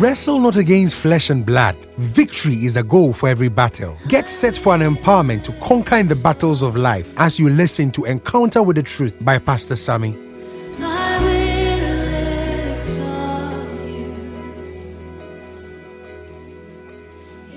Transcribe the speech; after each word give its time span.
wrestle 0.00 0.38
not 0.38 0.56
against 0.56 0.94
flesh 0.94 1.28
and 1.28 1.44
blood. 1.44 1.76
Victory 1.98 2.64
is 2.64 2.76
a 2.76 2.82
goal 2.82 3.12
for 3.12 3.28
every 3.28 3.50
battle. 3.50 3.94
Get 4.08 4.30
set 4.30 4.56
for 4.56 4.74
an 4.74 4.80
empowerment 4.80 5.44
to 5.44 5.52
conquer 5.60 5.96
in 5.96 6.08
the 6.08 6.16
battles 6.16 6.62
of 6.62 6.74
life 6.74 7.12
as 7.18 7.38
you 7.38 7.50
listen 7.50 7.90
to 7.92 8.04
Encounter 8.04 8.62
with 8.62 8.76
the 8.76 8.82
Truth 8.82 9.22
by 9.22 9.38
Pastor 9.38 9.76
Sammy. 9.76 10.16
I 10.78 11.22
will 11.22 12.78
exalt 12.78 13.78
you. 13.86 14.16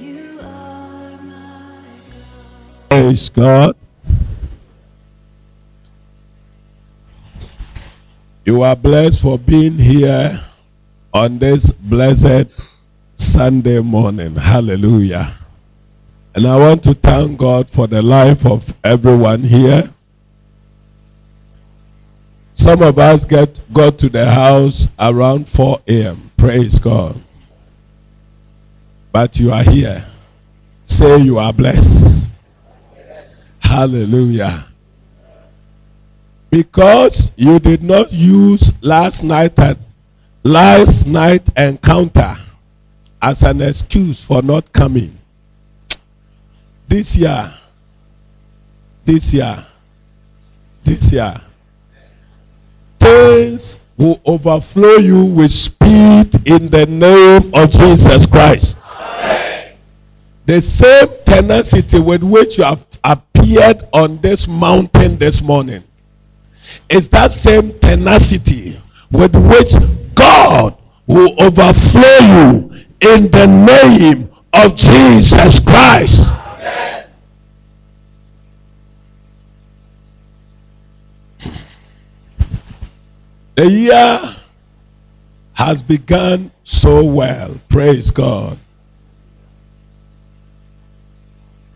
You 0.02 0.40
are 0.42 1.18
my 1.22 1.86
God. 2.10 2.90
Praise 2.90 3.30
God. 3.30 3.76
You 8.44 8.64
are 8.64 8.76
blessed 8.76 9.22
for 9.22 9.40
being 9.40 9.78
here 9.78 10.44
on 11.14 11.38
this 11.38 11.72
blessed 11.72 12.48
Sunday 13.16 13.80
morning. 13.80 14.36
Hallelujah. 14.36 15.36
And 16.36 16.48
I 16.48 16.58
want 16.58 16.84
to 16.86 16.96
thank 16.96 17.38
God 17.38 17.70
for 17.70 17.86
the 17.86 18.02
life 18.02 18.46
of 18.46 18.74
everyone 18.84 19.44
here. 19.44 19.94
Some 22.54 22.82
of 22.82 22.98
us 22.98 23.26
get 23.26 23.60
got 23.74 24.00
to 24.00 24.10
the 24.10 24.30
house 24.30 24.88
around 24.98 25.48
4 25.48 25.82
a.m. 25.88 26.32
Praise 26.38 26.80
God. 26.80 27.22
But 29.12 29.40
you 29.40 29.52
are 29.52 29.64
here. 29.64 30.06
Say 30.86 31.18
you 31.20 31.38
are 31.38 31.54
blessed. 31.54 32.32
Hallelujah. 33.60 34.66
Because 36.50 37.32
you 37.36 37.60
did 37.60 37.84
not 37.84 38.12
use 38.12 38.72
last 38.82 39.24
night 39.24 39.58
at 39.60 39.78
last 40.44 41.08
night 41.08 41.48
encounter 41.56 42.38
as 43.22 43.44
an 43.44 43.62
excuse 43.62 44.24
for 44.24 44.42
not 44.42 44.72
coming. 44.74 45.18
This 46.88 47.16
year, 47.16 47.54
this 49.06 49.34
year, 49.34 49.66
this 50.84 51.12
year, 51.12 51.42
things 53.00 53.80
will 53.96 54.20
overflow 54.26 54.98
you 54.98 55.24
with 55.24 55.52
speed 55.52 56.48
in 56.48 56.68
the 56.68 56.86
name 56.88 57.54
of 57.56 57.72
Jesus 57.72 58.26
Christ. 58.26 58.78
The 60.46 60.60
same 60.60 61.08
tenacity 61.26 62.00
with 62.00 62.22
which 62.22 62.58
you 62.58 62.66
have 62.66 62.86
appeared 63.04 63.88
on 63.94 64.18
this 64.18 64.46
mountain 64.46 65.18
this 65.18 65.42
morning 65.42 65.84
is 66.90 67.08
that 67.10 67.32
same 67.32 67.80
tenacity 67.80 68.82
with 69.10 69.34
which 69.36 69.74
God 70.14 70.78
will 71.08 71.36
overflow 71.42 72.20
you 72.22 72.74
in 73.02 73.30
the 73.32 73.48
name 73.48 74.30
of 74.54 74.76
Jesus 74.76 75.60
Christ. 75.60 76.32
The 83.56 83.70
year 83.70 84.36
has 85.54 85.84
begun 85.84 86.52
so 86.64 87.04
well. 87.04 87.60
Praise 87.70 88.10
God. 88.10 88.58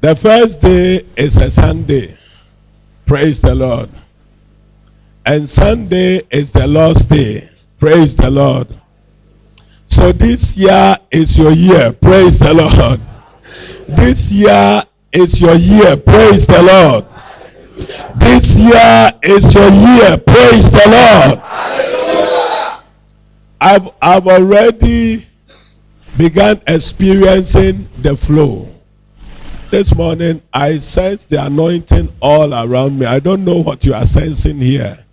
The 0.02 0.16
first 0.16 0.62
day 0.62 1.06
is 1.16 1.38
a 1.38 1.50
Sunday. 1.50 2.18
Praise 3.06 3.40
the 3.40 3.54
Lord. 3.54 3.90
And 5.26 5.48
Sunday 5.48 6.22
is 6.32 6.52
the 6.52 6.66
last 6.66 7.10
day. 7.10 7.50
Praise 7.80 8.16
the 8.16 8.30
Lord. 8.30 8.80
So 9.86 10.12
this 10.12 10.58
year 10.58 10.98
is 11.12 11.38
your 11.38 11.52
year. 11.52 11.92
Praise 11.92 12.40
the 12.40 12.54
Lord. 12.54 13.02
This 13.88 14.32
year 14.32 14.84
is 15.12 15.40
your 15.40 15.56
year. 15.56 15.96
Praise 15.96 16.46
the 16.46 16.62
Lord. 16.62 17.06
This 18.18 18.60
year 18.60 19.12
is 19.24 19.54
your 19.54 19.70
year. 19.70 20.18
Praise 20.18 20.70
the 20.72 20.84
Lord. 20.88 21.42
I've, 23.62 23.90
I've 24.02 24.28
already 24.28 25.28
begun 26.18 26.62
experiencing 26.68 27.88
the 28.02 28.18
flow. 28.18 28.74
This 29.70 29.94
morning, 29.94 30.42
I 30.54 30.78
sense 30.78 31.26
the 31.26 31.46
anointing 31.46 32.14
all 32.22 32.54
around 32.54 32.98
me. 32.98 33.06
I 33.06 33.20
don't 33.20 33.46
know 33.46 33.58
what 33.58 33.86
you 33.86 33.94
are 33.94 34.06
sensing 34.06 34.60
here. 34.60 35.06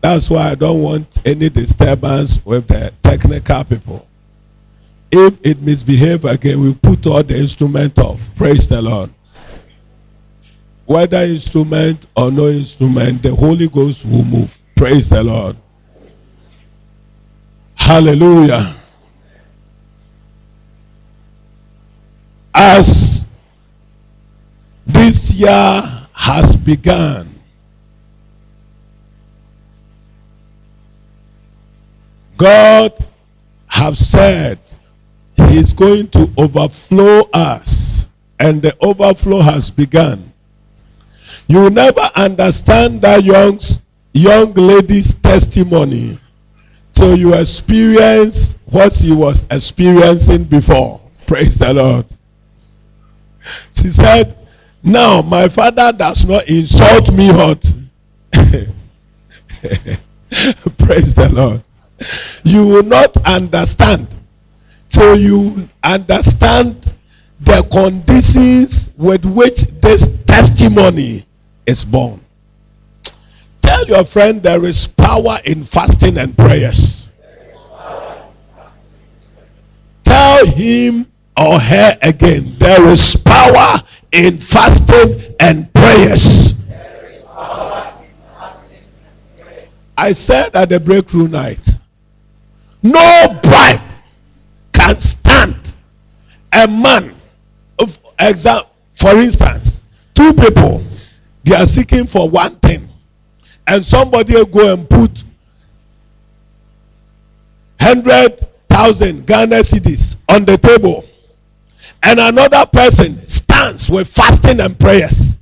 That's 0.00 0.30
why 0.30 0.50
I 0.50 0.54
don't 0.54 0.82
want 0.82 1.18
any 1.24 1.48
disturbance 1.48 2.44
with 2.44 2.68
the 2.68 2.92
technical 3.02 3.64
people. 3.64 4.06
If 5.10 5.38
it 5.42 5.60
misbehave 5.60 6.24
again, 6.24 6.60
we 6.60 6.74
put 6.74 7.06
all 7.06 7.22
the 7.22 7.38
instrument 7.38 7.98
off. 7.98 8.28
Praise 8.36 8.68
the 8.68 8.82
Lord. 8.82 9.10
Whether 10.84 11.22
instrument 11.22 12.06
or 12.16 12.30
no 12.30 12.48
instrument, 12.48 13.22
the 13.22 13.34
Holy 13.34 13.68
Ghost 13.68 14.04
will 14.04 14.24
move. 14.24 14.56
Praise 14.76 15.08
the 15.08 15.22
Lord. 15.22 15.56
Hallelujah. 17.74 18.76
As 22.54 23.26
this 24.86 25.32
year 25.32 26.06
has 26.12 26.54
begun, 26.56 27.35
God 32.36 32.92
have 33.68 33.96
said 33.98 34.58
he 35.36 35.58
is 35.58 35.72
going 35.72 36.08
to 36.08 36.30
overflow 36.36 37.22
us 37.32 38.08
and 38.38 38.62
the 38.62 38.76
overflow 38.80 39.40
has 39.40 39.70
begun. 39.70 40.32
You 41.46 41.70
never 41.70 42.10
understand 42.14 43.00
that 43.02 43.24
young, 43.24 43.60
young 44.12 44.52
lady's 44.54 45.14
testimony 45.14 46.18
till 46.92 47.16
you 47.16 47.34
experience 47.34 48.56
what 48.66 48.92
she 48.92 49.12
was 49.12 49.44
experiencing 49.50 50.44
before. 50.44 51.00
Praise 51.26 51.58
the 51.58 51.72
Lord. 51.72 52.06
She 53.72 53.88
said, 53.88 54.36
Now 54.82 55.22
my 55.22 55.48
father 55.48 55.92
does 55.92 56.24
not 56.24 56.48
insult 56.48 57.12
me 57.12 57.28
hot. 57.28 57.62
Praise 60.78 61.14
the 61.14 61.28
Lord. 61.32 61.62
You 62.44 62.66
will 62.66 62.82
not 62.82 63.16
understand 63.26 64.16
till 64.90 65.18
you 65.18 65.68
understand 65.82 66.92
the 67.40 67.62
conditions 67.64 68.90
with 68.96 69.24
which 69.24 69.66
this 69.80 70.08
testimony 70.26 71.26
is 71.66 71.84
born. 71.84 72.20
Tell 73.62 73.86
your 73.86 74.04
friend 74.04 74.42
there 74.42 74.64
is 74.64 74.86
power 74.86 75.38
in 75.44 75.64
fasting 75.64 76.18
and 76.18 76.36
prayers. 76.36 77.08
Tell 80.04 80.46
him 80.46 81.10
or 81.36 81.58
her 81.58 81.98
again 82.02 82.56
there 82.58 82.86
is 82.88 83.16
power 83.16 83.82
in 84.12 84.38
fasting 84.38 85.34
and 85.40 85.72
prayers. 85.74 86.54
I 89.98 90.12
said 90.12 90.54
at 90.54 90.68
the 90.68 90.78
breakthrough 90.78 91.28
night, 91.28 91.78
no 92.92 93.40
bribe 93.42 93.80
can 94.72 94.98
stand 94.98 95.74
a 96.52 96.66
man 96.66 97.14
of 97.78 97.98
for 98.92 99.10
instance 99.20 99.84
two 100.14 100.32
people 100.34 100.82
they 101.44 101.54
are 101.54 101.66
seeking 101.66 102.06
for 102.06 102.28
one 102.28 102.56
thing 102.60 102.88
and 103.66 103.84
somebody 103.84 104.32
go 104.46 104.72
and 104.72 104.88
put 104.88 105.24
hundred 107.80 108.46
thousand 108.68 109.26
ghana 109.26 109.56
cedis 109.56 110.16
on 110.28 110.44
the 110.44 110.56
table 110.58 111.04
and 112.02 112.20
another 112.20 112.64
person 112.66 113.26
stands 113.26 113.90
with 113.90 114.08
fasting 114.08 114.60
and 114.60 114.78
prayers 114.78 115.38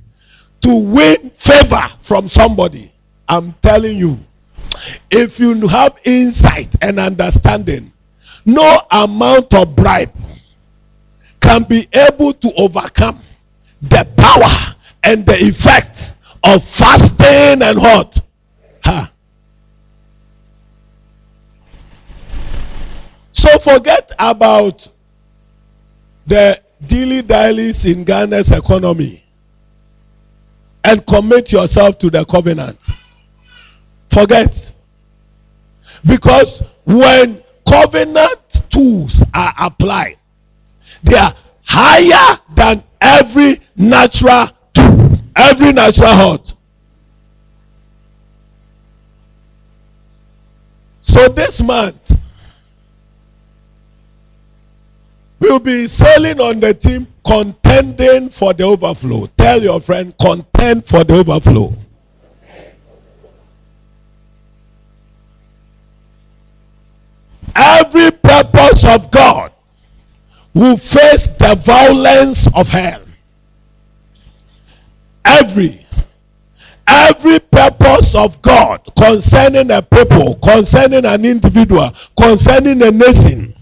to 0.61 0.73
win 0.73 1.29
favor 1.31 1.87
from 1.99 2.27
somebody. 2.27 2.91
I'm 3.29 3.53
telling 3.61 3.97
you 3.97 4.19
if 5.09 5.39
you 5.39 5.67
have 5.67 5.97
insight 6.03 6.75
and 6.81 6.99
understanding 6.99 7.91
no 8.45 8.79
amount 8.91 9.53
of 9.53 9.75
bribe 9.75 10.13
can 11.41 11.63
be 11.63 11.87
able 11.93 12.33
to 12.33 12.53
overcome 12.55 13.21
the 13.81 14.07
power 14.17 14.75
and 15.03 15.25
the 15.25 15.35
effect 15.43 16.15
of 16.43 16.63
fasting 16.63 17.61
and 17.61 17.79
what? 17.79 18.19
Ha 18.83 19.11
so 23.31 23.59
forget 23.59 24.11
about 24.17 24.87
the 26.25 26.59
dilly 26.85 27.21
dallies 27.21 27.85
in 27.85 28.03
ghana's 28.03 28.51
economy 28.51 29.23
and 30.83 31.05
commit 31.05 31.51
yourself 31.51 31.97
to 31.99 32.09
the 32.09 32.23
covenant 32.25 32.79
forget 34.15 34.73
because 36.05 36.63
when 36.85 37.43
covenant 37.67 38.39
tools 38.69 39.21
are 39.33 39.53
applied, 39.59 40.15
they 41.03 41.17
are 41.17 41.35
higher 41.63 42.39
than 42.55 42.81
every 43.01 43.59
natural 43.75 44.47
tool, 44.73 45.19
every 45.35 45.73
natural 45.73 46.13
heart. 46.13 46.53
So 51.01 51.27
this 51.27 51.61
month, 51.61 52.17
we'll 55.39 55.59
be 55.59 55.89
sailing 55.89 56.39
on 56.39 56.61
the 56.61 56.73
team 56.73 57.07
contending 57.25 58.29
for 58.29 58.53
the 58.53 58.63
overflow. 58.63 59.27
Tell 59.37 59.61
your 59.61 59.81
friend, 59.81 60.13
contend 60.17 60.85
for 60.85 61.03
the 61.03 61.15
overflow. 61.15 61.75
Every 67.55 68.11
purpose 68.11 68.83
of 68.83 69.09
God 69.11 69.51
will 70.53 70.77
face 70.77 71.27
the 71.27 71.55
violence 71.55 72.47
of 72.53 72.67
hell. 72.67 73.01
Every 75.23 75.85
every 76.87 77.39
purpose 77.39 78.13
of 78.13 78.41
God 78.41 78.81
concerning 78.97 79.71
a 79.71 79.81
people, 79.81 80.35
concerning 80.35 81.05
an 81.05 81.25
individual, 81.25 81.93
concerning 82.17 82.81
a 82.83 82.91
nation 82.91 83.55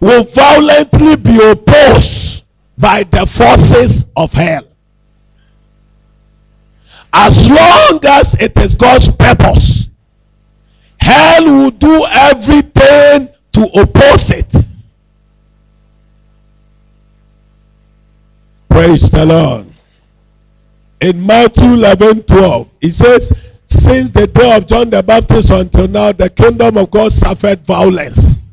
will 0.00 0.24
violently 0.24 1.16
be 1.16 1.36
opposed 1.50 2.44
by 2.76 3.02
the 3.04 3.26
forces 3.26 4.06
of 4.16 4.32
hell. 4.32 4.64
As 7.12 7.48
long 7.48 8.00
as 8.04 8.34
it 8.34 8.56
is 8.56 8.74
God's 8.74 9.14
purpose, 9.14 9.88
hell 10.98 11.44
will 11.44 11.70
do 11.70 12.06
everything 12.08 12.69
to 13.60 13.66
oppose 13.78 14.30
it. 14.30 14.68
Praise 18.70 19.10
the 19.10 19.26
Lord. 19.26 19.66
In 21.02 21.26
Matthew 21.26 21.74
11 21.74 22.22
12, 22.22 22.68
it 22.80 22.92
says, 22.92 23.32
Since 23.66 24.12
the 24.12 24.26
day 24.26 24.56
of 24.56 24.66
John 24.66 24.88
the 24.88 25.02
Baptist 25.02 25.50
until 25.50 25.88
now, 25.88 26.12
the 26.12 26.30
kingdom 26.30 26.78
of 26.78 26.90
God 26.90 27.12
suffered 27.12 27.60
violence. 27.66 28.44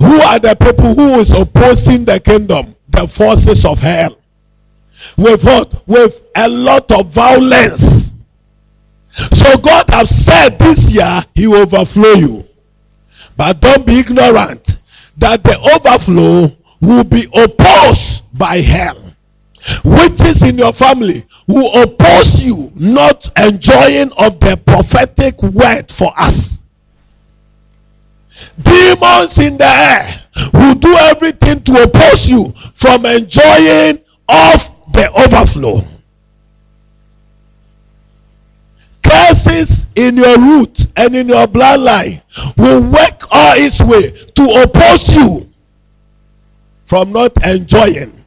Who 0.00 0.20
are 0.20 0.38
the 0.38 0.54
people 0.54 0.94
who 0.94 1.20
is 1.20 1.30
opposing 1.30 2.04
the 2.04 2.20
kingdom? 2.20 2.74
The 2.90 3.08
forces 3.08 3.64
of 3.64 3.78
hell. 3.78 4.18
With 5.16 5.42
what? 5.44 5.86
With 5.88 6.20
a 6.34 6.46
lot 6.46 6.92
of 6.92 7.06
violence. 7.06 8.14
So 9.32 9.56
God 9.56 9.86
has 9.88 10.24
said 10.24 10.58
this 10.58 10.90
year 10.90 11.24
he 11.34 11.46
will 11.46 11.62
overflow 11.62 12.12
you. 12.12 12.45
But 13.36 13.60
don't 13.60 13.86
be 13.86 13.98
ignorant 13.98 14.78
that 15.18 15.42
the 15.44 15.58
overflow 15.58 16.56
will 16.80 17.04
be 17.04 17.28
opposed 17.34 18.24
by 18.36 18.60
hell. 18.60 19.02
Witches 19.84 20.42
in 20.42 20.58
your 20.58 20.72
family 20.72 21.26
will 21.46 21.82
oppose 21.82 22.42
you 22.42 22.70
not 22.74 23.30
enjoying 23.38 24.12
of 24.12 24.38
the 24.40 24.56
prophetic 24.64 25.42
word 25.42 25.90
for 25.90 26.12
us. 26.16 26.60
Demons 28.62 29.38
in 29.38 29.56
the 29.58 29.66
air 29.66 30.22
will 30.52 30.74
do 30.74 30.94
everything 30.94 31.62
to 31.64 31.82
oppose 31.82 32.28
you 32.28 32.52
from 32.74 33.06
enjoying 33.06 33.98
of 34.28 34.70
the 34.92 35.10
overflow. 35.16 35.84
Curses 39.08 39.86
in 39.94 40.16
your 40.16 40.38
root 40.38 40.86
and 40.96 41.16
in 41.16 41.28
your 41.28 41.46
bloodline 41.46 42.22
will 42.56 42.82
work 42.82 43.22
all 43.32 43.54
its 43.56 43.80
way 43.80 44.10
to 44.10 44.62
oppose 44.62 45.14
you 45.14 45.52
from 46.84 47.12
not 47.12 47.32
enjoying 47.44 48.24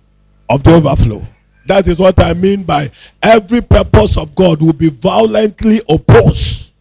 of 0.49 0.63
the 0.63 0.73
overflow. 0.73 1.25
That 1.67 1.87
is 1.87 1.99
what 1.99 2.19
I 2.19 2.33
mean 2.33 2.63
by 2.63 2.91
every 3.21 3.61
purpose 3.61 4.17
of 4.17 4.33
God 4.33 4.61
will 4.61 4.73
be 4.73 4.89
violently 4.89 5.81
opposed 5.87 6.71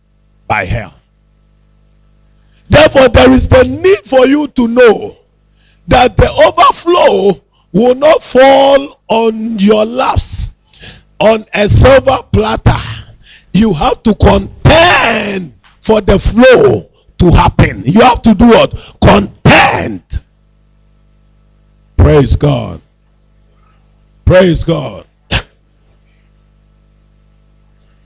by 0.46 0.64
hell. 0.64 0.94
Therefore, 2.70 3.08
there 3.08 3.32
is 3.32 3.48
the 3.48 3.64
need 3.64 4.04
for 4.04 4.26
you 4.26 4.48
to 4.48 4.68
know 4.68 5.18
that 5.86 6.16
the 6.16 6.30
overflow 6.30 7.40
will 7.72 7.94
not 7.94 8.22
fall 8.22 9.00
on 9.08 9.58
your 9.58 9.84
laps 9.84 10.50
on 11.18 11.46
a 11.52 11.68
silver 11.68 12.22
platter. 12.32 12.97
You 13.52 13.72
have 13.72 14.02
to 14.04 14.14
contend 14.14 15.58
for 15.80 16.00
the 16.00 16.18
flow 16.18 16.88
to 17.18 17.30
happen. 17.30 17.82
You 17.84 18.00
have 18.00 18.22
to 18.22 18.34
do 18.34 18.48
what? 18.48 18.74
Contend. 19.00 20.20
Praise 21.96 22.36
God. 22.36 22.80
Praise 24.24 24.64
God. 24.64 25.06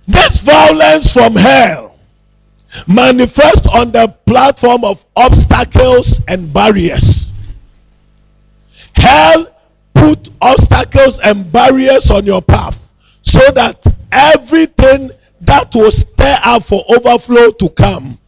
This 0.06 0.40
violence 0.40 1.12
from 1.12 1.36
hell 1.36 1.98
manifest 2.86 3.66
on 3.66 3.92
the 3.92 4.08
platform 4.26 4.84
of 4.84 5.04
obstacles 5.16 6.20
and 6.26 6.52
barriers. 6.52 7.30
Hell 8.94 9.54
put 9.94 10.30
obstacles 10.40 11.18
and 11.20 11.50
barriers 11.52 12.10
on 12.10 12.24
your 12.26 12.42
path 12.42 12.80
so 13.22 13.40
that 13.52 13.84
everything 14.10 15.10
that 15.42 15.74
will 15.74 15.90
stir 15.90 16.38
up 16.44 16.64
for 16.64 16.84
overflow 16.88 17.50
to 17.50 17.68
come, 17.70 18.18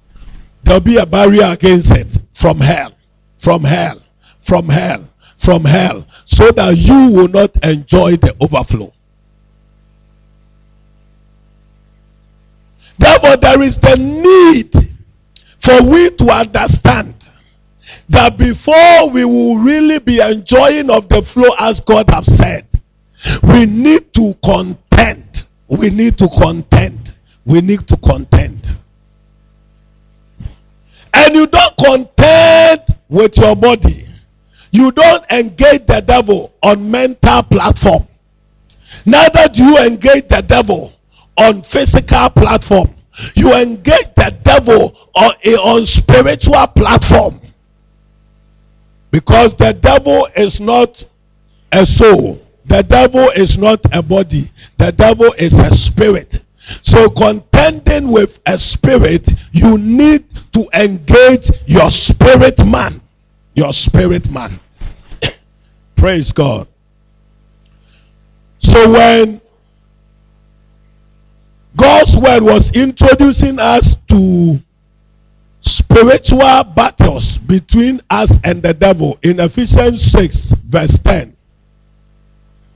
there'll 0.63 0.81
be 0.81 0.97
a 0.97 1.07
barrier 1.07 1.53
against 1.53 1.93
it 1.93 2.21
from 2.33 2.61
hell, 2.61 2.93
from 3.39 3.65
hell, 3.65 4.01
from 4.41 4.69
hell, 4.69 5.09
from 5.37 5.65
hell, 5.65 6.07
so 6.25 6.51
that 6.51 6.77
you 6.77 7.09
will 7.09 7.29
not 7.29 7.57
enjoy 7.65 8.17
the 8.17 8.35
overflow. 8.41 8.93
Therefore, 12.99 13.37
there 13.37 13.63
is 13.63 13.79
the 13.79 13.97
need 13.97 14.73
for 15.59 15.83
we 15.83 16.11
to 16.11 16.31
understand 16.31 17.29
that 18.09 18.37
before 18.37 19.11
we 19.11 19.25
will 19.25 19.57
really 19.59 19.99
be 19.99 20.21
enjoying 20.21 20.91
of 20.91 21.09
the 21.09 21.23
flow 21.23 21.51
as 21.59 21.81
God 21.81 22.11
have 22.11 22.27
said, 22.27 22.67
we 23.43 23.67
need 23.67 24.13
to 24.15 24.35
contend. 24.45 25.24
We 25.69 25.91
need 25.91 26.19
to 26.19 26.29
contend. 26.29 27.15
We 27.45 27.61
need 27.61 27.87
to 27.89 27.97
contend. 27.97 28.77
And 31.13 31.35
you 31.35 31.47
don't 31.47 31.77
contend 31.77 32.81
with 33.09 33.37
your 33.39 33.55
body. 33.55 34.09
You 34.71 34.91
don't 34.91 35.25
engage 35.31 35.87
the 35.87 36.01
devil 36.01 36.53
on 36.63 36.91
mental 36.91 37.43
platform. 37.45 38.07
Neither 39.07 39.49
do 39.53 39.65
you 39.65 39.79
engage 39.79 40.29
the 40.29 40.43
devil 40.43 40.93
on 41.37 41.63
physical 41.63 42.31
platform. 42.31 42.95
You 43.35 43.55
engage 43.55 44.15
the 44.17 44.37
devil 44.43 44.97
on 45.15 45.33
a 45.45 45.55
on 45.57 45.87
spiritual 45.87 46.67
platform. 46.69 47.41
Because 49.11 49.55
the 49.55 49.73
devil 49.73 50.27
is 50.37 50.59
not 50.59 51.05
a 51.71 51.87
soul. 51.87 52.44
The 52.67 52.83
devil 52.83 53.31
is 53.31 53.59
not 53.59 53.81
a 53.93 54.03
body. 54.03 54.51
The 54.79 54.93
devil 54.93 55.35
is 55.39 55.59
a 55.59 55.71
spirit. 55.75 56.43
So 56.83 57.11
contending 57.11 58.11
with 58.11 58.41
a 58.47 58.59
spirit, 58.59 59.29
you 59.53 59.77
need 59.79 60.25
to 60.53 60.69
engage 60.73 61.51
your 61.67 61.91
spirit 61.91 62.65
man. 62.65 63.01
Your 63.55 63.73
spirit 63.73 64.31
man. 64.31 64.59
Praise 65.97 66.33
God. 66.33 66.67
So 68.59 68.91
when 68.91 69.41
God's 71.77 72.17
word 72.17 72.43
was 72.43 72.73
introducing 72.73 73.59
us 73.59 73.97
to 74.09 74.61
spiritual 75.61 76.65
battles 76.65 77.39
between 77.39 78.01
us 78.11 78.39
and 78.45 78.63
the 78.63 78.73
devil 78.73 79.19
in 79.23 79.41
Ephesians 79.41 80.03
6, 80.03 80.53
verse 80.67 80.99
10. 80.99 81.34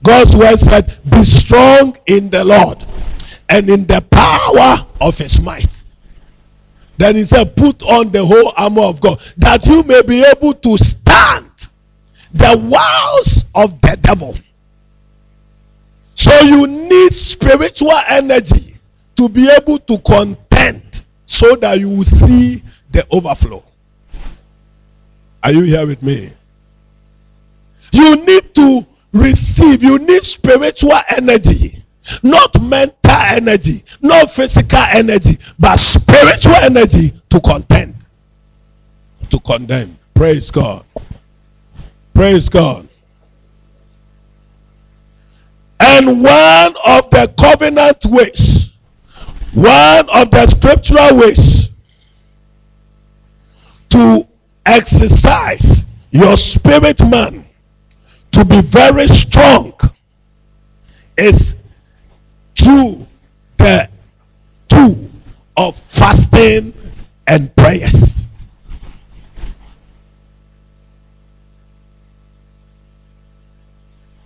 God's 0.02 0.37
word 0.37 0.57
said, 0.59 0.99
Be 1.09 1.25
strong 1.25 1.97
in 2.07 2.31
the 2.31 2.45
Lord 2.45 2.85
and 3.49 3.69
in 3.69 3.87
the 3.87 4.00
power 4.00 4.87
of 5.00 5.19
his 5.19 5.40
might. 5.40 5.85
Then 6.99 7.17
he 7.17 7.25
said, 7.25 7.57
Put 7.57 7.83
on 7.83 8.11
the 8.11 8.25
whole 8.25 8.52
armor 8.57 8.83
of 8.83 9.00
God 9.00 9.21
that 9.37 9.67
you 9.67 9.83
may 9.83 10.02
be 10.02 10.25
able 10.25 10.55
to 10.55 10.76
stand 10.78 11.50
the 12.33 12.59
wiles 12.59 13.45
of 13.55 13.81
the 13.81 13.97
devil. 14.00 14.37
So 16.14 16.37
you 16.40 16.67
need 16.67 17.12
spiritual 17.12 17.93
energy 18.09 18.75
to 19.17 19.28
be 19.28 19.49
able 19.50 19.78
to 19.78 19.99
contend 19.99 21.02
so 21.25 21.57
that 21.57 21.78
you 21.78 21.88
will 21.88 22.05
see 22.05 22.62
the 22.90 23.07
overflow. 23.11 23.62
Are 25.43 25.52
you 25.52 25.62
here 25.62 25.87
with 25.87 26.02
me? 26.02 26.33
You 27.93 28.17
need 28.25 28.55
to 28.57 28.87
receive, 29.12 29.83
you 29.83 29.99
need 29.99 30.23
spiritual 30.23 30.99
energy, 31.11 31.83
not 32.23 32.61
mental 32.61 32.93
energy, 33.11 33.85
not 34.00 34.31
physical 34.31 34.85
energy, 34.93 35.38
but 35.59 35.77
spiritual 35.77 36.55
energy 36.57 37.21
to 37.31 37.41
contend, 37.41 38.07
to 39.31 39.41
condemn. 39.41 39.99
Praise 40.15 40.50
God. 40.50 40.85
Praise 42.15 42.49
God. 42.49 42.88
And 45.81 46.23
one 46.23 46.75
of 46.87 47.09
the 47.11 47.33
covenant 47.38 48.05
ways, 48.07 48.73
one 49.55 50.09
of 50.11 50.31
the 50.31 50.47
scriptural 50.49 51.19
ways 51.19 51.71
to 53.91 54.27
exercise 54.67 55.87
your 56.11 56.37
spirit 56.37 57.00
man 57.07 57.48
to 58.38 58.45
be 58.45 58.61
very 58.61 59.09
strong 59.09 59.75
is 61.16 61.57
through 62.57 63.04
the 63.57 63.88
tool 64.68 65.11
of 65.57 65.75
fasting 65.76 66.73
and 67.26 67.54
prayers. 67.57 68.28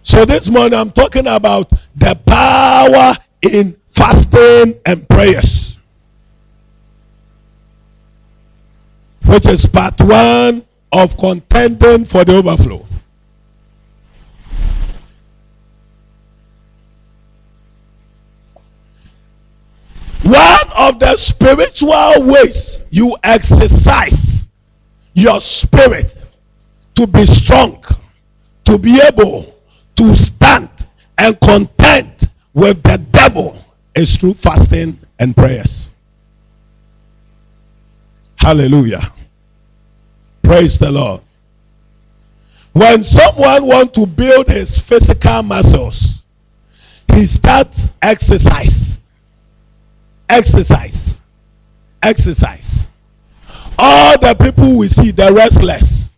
So 0.02 0.26
this 0.26 0.47
morning 0.50 0.78
I'm 0.78 0.90
talking 0.90 1.26
about 1.26 1.73
the 1.97 2.14
power 2.14 3.16
in 3.40 3.75
fasting 3.88 4.78
and 4.85 5.09
prayers. 5.09 5.78
Which 9.25 9.47
is 9.47 9.64
part 9.64 9.99
one 10.02 10.66
of 10.92 11.16
contending 11.16 12.04
for 12.04 12.26
the 12.26 12.37
overflow. 12.37 12.87
One 20.23 20.73
of 20.79 21.00
the 21.00 21.17
spiritual 21.17 22.25
ways 22.33 22.83
you 22.91 23.17
exercise 23.25 24.49
your 25.14 25.41
spirit 25.41 26.25
to 26.95 27.07
be 27.07 27.26
strong, 27.26 27.85
to 28.64 28.79
be 28.79 29.00
able 29.00 29.55
to 29.97 30.14
stand 30.14 30.71
and 31.19 31.38
contend 31.41 32.29
with 32.55 32.83
the 32.83 32.99
devil 32.99 33.57
is 33.95 34.17
through 34.17 34.35
fasting 34.35 34.99
and 35.19 35.37
prayers. 35.37 35.91
Hallelujah. 38.37 39.12
Praise 40.43 40.79
the 40.79 40.91
Lord. 40.91 41.21
When 42.73 43.05
someone 43.05 43.67
wants 43.67 43.93
to 43.99 44.07
build 44.07 44.49
his 44.49 44.79
physical 44.79 45.43
muscles, 45.43 46.23
he 47.12 47.26
starts 47.26 47.87
exercise. 48.00 49.02
Exercise. 50.33 51.23
Exercise. 52.03 52.89
All 53.79 54.19
the 54.19 54.35
people 54.35 54.79
we 54.79 54.89
see, 54.89 55.11
the 55.11 55.31
restless, 55.31 56.15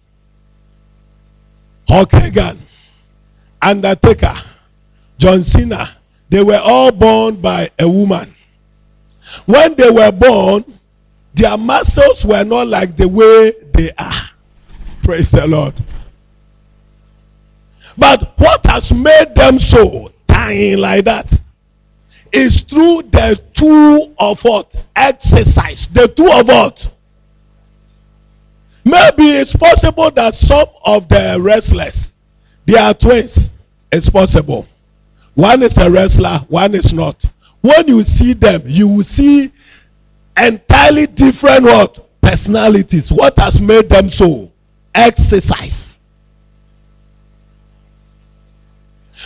Hulk 1.89 2.13
Hogan, 2.13 2.63
Undertaker, 3.61 4.37
John 5.19 5.43
Cena, 5.43 5.97
they 6.29 6.45
were 6.45 6.61
all 6.63 6.93
born 6.93 7.41
by 7.41 7.71
a 7.77 7.89
woman. 7.89 8.33
When 9.47 9.75
they 9.75 9.91
were 9.91 10.13
born, 10.13 10.79
their 11.35 11.59
muscles 11.59 12.25
were 12.25 12.45
not 12.45 12.69
like 12.69 12.97
the 12.97 13.09
way 13.09 13.53
they 13.73 13.91
are. 13.99 14.31
Praise 15.03 15.33
the 15.33 15.45
Lord. 15.45 15.75
But 17.99 18.39
what 18.39 18.65
has 18.67 18.93
made 18.93 19.35
them 19.35 19.59
so 19.59 20.13
tiny 20.29 20.77
like 20.77 21.05
that 21.07 21.44
is 22.35 22.63
through 22.63 23.03
the 23.11 23.41
tool 23.55 24.13
of 24.19 24.43
what? 24.43 24.75
Exercise. 24.97 25.87
The 25.87 26.09
tool 26.09 26.33
of 26.33 26.49
what? 26.49 26.91
Maybe 28.85 29.31
it's 29.31 29.55
possible 29.55 30.11
that 30.11 30.35
some 30.35 30.67
of 30.85 31.09
the 31.09 31.39
wrestlers, 31.41 32.13
they 32.67 32.77
are 32.77 32.93
twins. 32.93 33.53
It's 33.91 34.11
possible. 34.11 34.67
One 35.35 35.63
is 35.63 35.79
a 35.79 35.91
wrestler, 35.91 36.45
one 36.49 36.75
is 36.75 36.93
not. 36.93 37.25
When 37.61 37.89
you 37.89 38.03
see 38.03 38.35
them, 38.35 38.63
you 38.67 38.89
will 38.89 39.05
see 39.05 39.51
entirely 40.37 41.07
different 41.07 41.63
what? 41.63 42.21
Personalities. 42.21 43.11
What 43.11 43.39
has 43.39 43.61
made 43.61 43.89
them 43.89 44.11
so? 44.11 44.53
Exercise. 44.95 45.99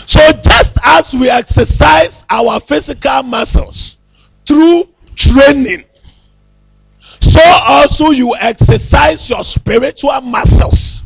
So 0.09 0.21
just 0.43 0.79
as 0.85 1.13
we 1.13 1.29
exercise 1.29 2.25
our 2.31 2.61
physical 2.61 3.23
muscles 3.25 3.99
through 4.47 4.89
training, 5.15 5.85
so 7.21 7.43
also 7.45 8.13
you 8.13 8.35
exercise 8.37 9.29
your 9.29 9.45
spiritual 9.45 10.19
muscles 10.23 11.03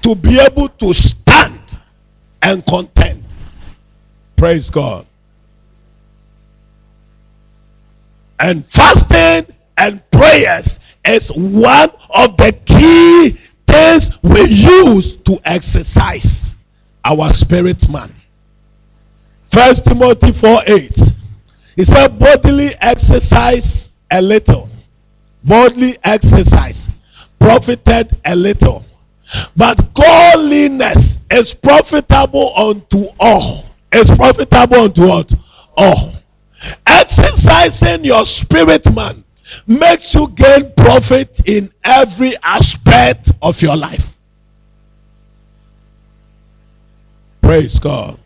to 0.00 0.14
be 0.14 0.40
able 0.40 0.70
to 0.70 0.94
stand 0.94 1.78
and 2.40 2.64
contend. 2.64 3.26
Praise 4.36 4.70
God. 4.70 5.04
And 8.40 8.64
fasting 8.64 9.54
and 9.76 10.10
prayers 10.10 10.80
is 11.04 11.28
one 11.28 11.90
of 12.08 12.38
the 12.38 12.58
key 12.64 13.38
things 13.66 14.12
we 14.22 14.44
use 14.48 15.16
to 15.18 15.38
exercise 15.44 16.56
our 17.04 17.30
spirit 17.34 17.86
man. 17.90 18.13
First 19.54 19.84
Timothy 19.84 20.32
4 20.32 20.62
8. 20.66 21.14
He 21.76 21.84
said, 21.84 22.18
bodily 22.18 22.74
exercise 22.80 23.92
a 24.10 24.20
little, 24.20 24.68
bodily 25.44 25.96
exercise 26.02 26.90
profited 27.38 28.16
a 28.24 28.34
little, 28.34 28.84
but 29.56 29.94
godliness 29.94 31.20
is 31.30 31.54
profitable 31.54 32.52
unto 32.56 33.06
all. 33.20 33.66
Is 33.92 34.10
profitable 34.10 34.76
unto 34.76 35.06
what? 35.06 35.32
All. 35.76 36.14
Exercising 36.84 38.04
your 38.04 38.26
spirit 38.26 38.92
man 38.92 39.22
makes 39.68 40.14
you 40.14 40.26
gain 40.30 40.72
profit 40.76 41.42
in 41.46 41.72
every 41.84 42.36
aspect 42.42 43.30
of 43.40 43.62
your 43.62 43.76
life. 43.76 44.18
Praise 47.40 47.78
God. 47.78 48.18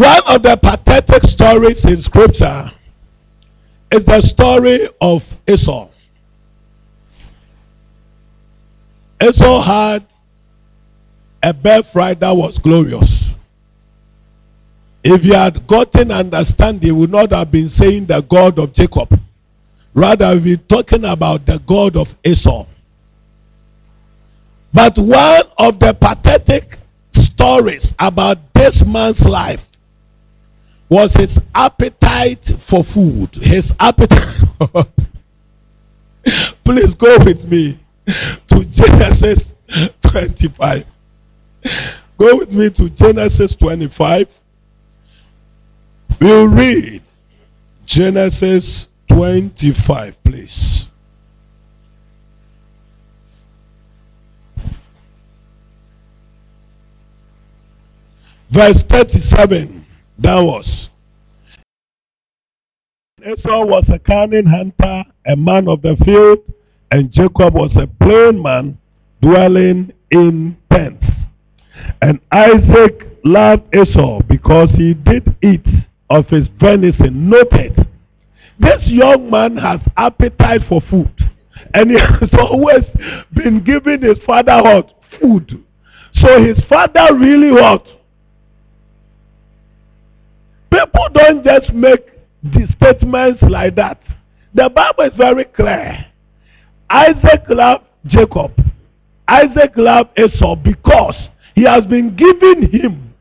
One 0.00 0.19
of 0.30 0.44
the 0.44 0.56
pathetic 0.56 1.24
stories 1.24 1.84
in 1.86 2.00
scripture 2.00 2.70
is 3.90 4.04
the 4.04 4.20
story 4.20 4.88
of 5.00 5.36
Esau. 5.48 5.88
Esau 9.20 9.60
had 9.60 10.04
a 11.42 11.52
birthright 11.52 12.20
that 12.20 12.30
was 12.30 12.58
glorious. 12.58 13.34
If 15.02 15.22
he 15.22 15.30
had 15.30 15.66
gotten 15.66 16.12
understanding, 16.12 16.82
he 16.82 16.92
would 16.92 17.10
not 17.10 17.32
have 17.32 17.50
been 17.50 17.68
saying 17.68 18.06
the 18.06 18.20
God 18.20 18.58
of 18.60 18.72
Jacob. 18.72 19.18
Rather, 19.94 20.38
we're 20.38 20.56
talking 20.56 21.04
about 21.04 21.44
the 21.44 21.58
God 21.58 21.96
of 21.96 22.14
Esau. 22.22 22.66
But 24.72 24.96
one 24.96 25.42
of 25.58 25.80
the 25.80 25.92
pathetic 25.92 26.76
stories 27.10 27.92
about 27.98 28.54
this 28.54 28.86
man's 28.86 29.26
life 29.26 29.66
was 30.90 31.14
his 31.14 31.40
appetite 31.54 32.46
for 32.58 32.84
food. 32.84 33.34
His 33.36 33.72
appetite. 33.80 34.44
Please 36.64 36.94
go 36.94 37.16
with 37.24 37.46
me 37.46 37.78
to 38.48 38.64
Genesis 38.64 39.54
25. 40.02 40.84
Go 42.18 42.36
with 42.36 42.52
me 42.52 42.68
to 42.70 42.90
Genesis 42.90 43.54
25. 43.54 44.42
We'll 46.20 46.48
read 46.48 47.02
Genesis 47.86 48.88
25, 49.08 50.22
please. 50.22 50.88
Verse 58.50 58.82
37. 58.82 59.79
That 60.20 60.40
was. 60.40 60.90
Esau 63.20 63.64
was 63.64 63.84
a 63.88 63.98
cunning 63.98 64.46
hunter, 64.46 65.04
a 65.26 65.34
man 65.34 65.66
of 65.66 65.80
the 65.80 65.96
field, 66.04 66.40
and 66.90 67.10
Jacob 67.10 67.54
was 67.54 67.70
a 67.76 67.86
plain 68.02 68.42
man 68.42 68.78
dwelling 69.22 69.92
in 70.10 70.56
tents. 70.70 71.06
And 72.02 72.20
Isaac 72.30 73.06
loved 73.24 73.74
Esau 73.74 74.20
because 74.28 74.70
he 74.72 74.92
did 74.92 75.34
eat 75.42 75.66
of 76.10 76.26
his 76.28 76.48
venison. 76.58 77.30
Noted, 77.30 77.86
this 78.58 78.82
young 78.86 79.30
man 79.30 79.56
has 79.56 79.80
appetite 79.96 80.62
for 80.68 80.82
food. 80.90 81.12
And 81.72 81.90
he 81.90 81.98
has 81.98 82.30
always 82.38 82.84
been 83.32 83.64
giving 83.64 84.02
his 84.02 84.18
father 84.26 84.62
what? 84.62 84.92
Food. 85.18 85.64
So 86.16 86.42
his 86.42 86.58
father 86.68 87.14
really 87.14 87.52
what? 87.52 87.86
People 90.86 91.08
don't 91.12 91.44
just 91.44 91.72
make 91.72 92.06
the 92.42 92.66
statements 92.76 93.42
like 93.42 93.74
that. 93.76 94.00
The 94.54 94.68
Bible 94.70 95.04
is 95.04 95.12
very 95.16 95.44
clear. 95.44 96.06
Isaac 96.88 97.42
loved 97.48 97.84
Jacob. 98.06 98.52
Isaac 99.28 99.72
loved 99.76 100.18
Esau 100.18 100.56
because 100.56 101.14
he 101.54 101.62
has 101.62 101.84
been 101.84 102.16
giving 102.16 102.68
him 102.70 103.14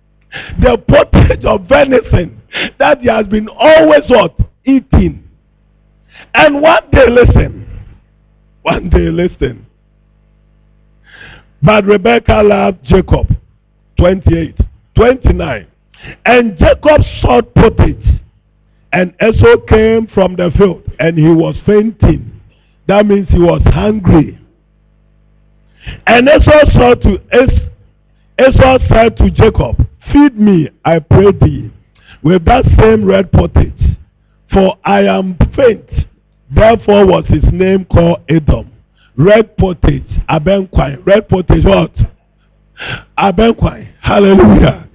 the 0.61 0.77
pottage 0.87 1.45
of 1.45 1.67
venison 1.67 2.41
that 2.79 2.99
he 3.01 3.07
has 3.07 3.27
been 3.27 3.47
always 3.47 4.01
what? 4.07 4.35
Eating. 4.65 5.23
And 6.33 6.61
one 6.61 6.89
day, 6.91 7.05
listen. 7.09 7.65
One 8.61 8.89
day, 8.89 9.09
listen. 9.09 9.65
But 11.63 11.85
Rebekah 11.85 12.43
loved 12.43 12.83
Jacob. 12.83 13.27
28. 13.97 14.57
29. 14.95 15.67
And 16.25 16.57
Jacob 16.57 17.01
sought 17.21 17.53
pottage. 17.55 18.05
And 18.91 19.13
Esau 19.21 19.57
came 19.67 20.07
from 20.07 20.35
the 20.35 20.51
field 20.57 20.83
and 20.99 21.17
he 21.17 21.29
was 21.29 21.55
fainting. 21.65 22.41
That 22.87 23.05
means 23.05 23.29
he 23.29 23.39
was 23.39 23.61
hungry. 23.65 24.39
And 26.07 26.27
Esau 26.27 26.71
said 26.73 27.01
to 27.03 27.21
Es- 27.31 27.61
Esau 28.39 28.79
said 28.89 29.17
to 29.17 29.29
Jacob, 29.29 29.87
Feed 30.11 30.39
me, 30.39 30.69
I 30.83 30.99
pray 30.99 31.31
thee, 31.31 31.71
with 32.23 32.45
that 32.45 32.65
same 32.79 33.05
red 33.05 33.31
pottage, 33.31 33.97
for 34.51 34.77
I 34.83 35.03
am 35.03 35.37
faint. 35.55 35.87
Therefore 36.49 37.05
was 37.05 37.25
his 37.27 37.43
name 37.51 37.85
called 37.85 38.21
Edom. 38.27 38.71
Red 39.15 39.55
pottage, 39.57 40.09
abenquine. 40.27 41.03
Red 41.03 41.29
pottage 41.29 41.63
what? 41.65 41.91
Abenquine. 43.17 43.93
Hallelujah. 44.01 44.88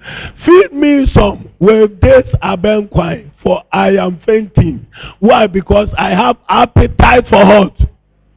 Feed 0.45 0.73
me 0.73 1.07
some 1.13 1.49
with 1.59 1.99
this 2.01 2.27
abenquine, 2.41 3.31
for 3.41 3.63
I 3.71 3.97
am 3.97 4.19
fainting. 4.25 4.85
Why? 5.19 5.47
Because 5.47 5.89
I 5.97 6.11
have 6.11 6.37
appetite 6.47 7.27
for 7.27 7.43
hot. 7.43 7.79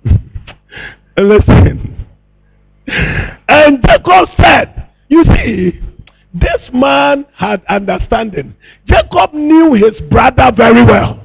Listen. 1.19 2.07
And 2.87 3.85
Jacob 3.87 4.29
said, 4.41 4.89
You 5.09 5.25
see, 5.35 5.81
this 6.33 6.71
man 6.73 7.27
had 7.35 7.63
understanding. 7.69 8.55
Jacob 8.87 9.35
knew 9.35 9.75
his 9.75 10.01
brother 10.09 10.51
very 10.57 10.83
well. 10.85 11.25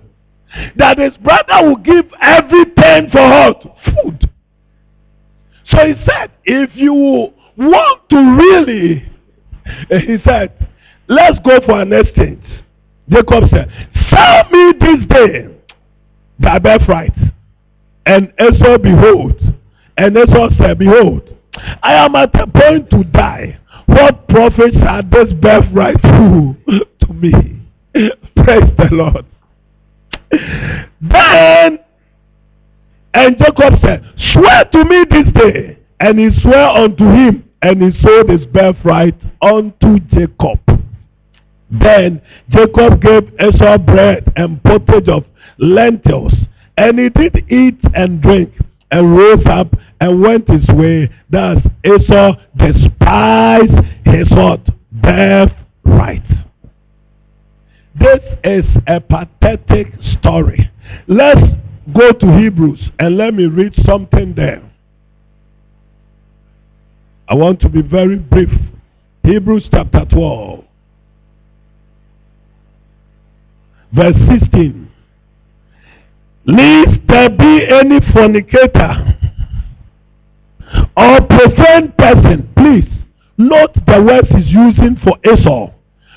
That 0.76 0.98
his 0.98 1.16
brother 1.18 1.70
would 1.70 1.84
give 1.84 2.06
everything 2.22 3.10
for 3.12 3.22
hot 3.22 3.62
food. 3.86 4.30
So 5.70 5.88
he 5.88 5.94
said, 6.08 6.32
If 6.44 6.72
you 6.76 6.94
want 6.94 8.10
to 8.10 8.38
really, 8.38 9.10
he 9.90 10.18
said, 10.26 10.52
Let's 11.08 11.40
go 11.40 11.60
for 11.66 11.82
an 11.82 11.94
exchange. 11.94 12.44
Jacob 13.10 13.50
said, 13.52 13.70
Sell 14.10 14.50
me 14.50 14.74
this 14.80 15.06
day 15.08 15.48
thy 16.40 16.60
birthright. 16.60 17.14
And 18.06 18.34
Esau 18.40 18.78
behold, 18.78 19.40
and 19.98 20.18
Esau 20.18 20.50
said, 20.60 20.80
Behold, 20.80 21.36
I 21.82 21.94
am 21.94 22.16
at 22.16 22.40
a 22.42 22.48
point 22.48 22.90
to 22.92 23.04
die. 23.06 23.60
What 23.86 24.28
profits 24.28 24.78
are 24.88 25.04
this 25.04 25.34
birthright 25.34 26.02
to, 26.04 26.56
to 27.02 27.14
me? 27.14 27.62
Praise 28.36 28.72
the 28.78 28.90
Lord. 28.92 29.26
Then, 31.02 31.80
and 33.14 33.38
Jacob 33.38 33.80
said, 33.84 34.04
Swear 34.34 34.66
to 34.66 34.86
me 34.86 35.06
this 35.10 35.32
day. 35.34 35.78
And 36.00 36.20
he 36.20 36.30
swore 36.42 36.56
unto 36.56 37.06
him, 37.06 37.50
and 37.64 37.82
he 37.82 38.02
sold 38.02 38.30
his 38.30 38.46
birthright 38.48 39.16
unto 39.42 40.00
Jacob. 40.00 40.60
Then 41.72 42.22
Jacob 42.50 43.02
gave 43.02 43.34
Esau 43.40 43.78
bread 43.80 44.32
and 44.36 44.62
pottage 44.64 45.08
of 45.08 45.26
lentils, 45.58 46.34
and 46.78 47.00
he 47.00 47.10
did 47.10 47.46
eat 47.50 47.80
and 47.96 48.22
drink, 48.22 48.54
and 48.92 49.18
rose 49.18 49.46
up 49.48 49.76
and 50.02 50.22
went 50.22 50.48
his 50.50 50.68
way. 50.76 51.10
Thus 51.30 51.60
Esau 51.86 52.36
despised 52.58 53.86
his? 54.06 54.28
Birthright. 54.92 56.24
This 57.96 58.20
is 58.44 58.66
a 58.88 59.00
pathetic 59.00 59.88
story. 60.20 60.70
Let's 61.08 61.48
go 61.94 62.12
to 62.12 62.38
Hebrews 62.38 62.90
and 63.00 63.18
let 63.18 63.34
me 63.34 63.46
read 63.46 63.74
something 63.86 64.34
there. 64.34 64.62
I 67.34 67.36
want 67.36 67.60
to 67.62 67.70
be 67.70 67.82
very 67.82 68.18
brief. 68.18 68.52
Hebrews 69.24 69.68
chapter 69.74 70.06
12, 70.06 70.64
verse 73.92 74.16
16. 74.30 74.92
Lest 76.46 77.08
there 77.08 77.32
be 77.32 77.66
any 77.72 78.00
fornicator 78.14 79.18
or 80.96 81.22
profane 81.22 81.92
person, 81.98 82.54
please 82.56 82.88
note 83.40 83.74
the 83.88 84.04
words 84.04 84.30
he's 84.30 84.52
using 84.54 84.96
for 85.04 85.18
Esau. 85.28 85.72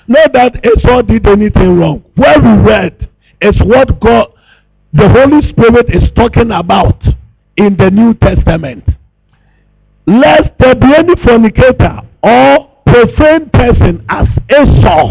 Not 0.09 0.35
that 0.35 0.67
Esau 0.67 1.01
did 1.01 1.27
anything 1.27 1.79
wrong. 1.79 2.05
What 2.17 2.43
we 2.43 2.71
read 2.71 3.09
is 3.41 3.59
what 3.65 3.99
God, 4.01 4.35
the 4.93 5.09
Holy 5.09 5.49
Spirit 5.49 5.95
is 5.95 6.11
talking 6.15 6.51
about 6.51 7.03
in 7.57 7.75
the 7.79 7.91
New 7.91 8.13
Testament. 8.13 8.85
Lest 10.07 10.51
there 10.61 10.75
be 10.77 10.95
any 10.95 11.15
fornicator 11.25 12.01
or 12.23 12.71
profane 12.87 13.51
person 13.51 14.05
as 14.09 14.29
Esau, 14.49 15.09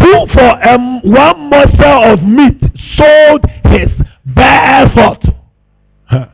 who 0.00 0.26
for 0.34 0.68
um, 0.68 1.00
one 1.02 1.48
morsel 1.48 2.12
of 2.12 2.22
meat 2.24 2.60
sold 2.96 3.44
his 3.66 3.88
birthright. 4.26 5.24
Huh. 6.06 6.26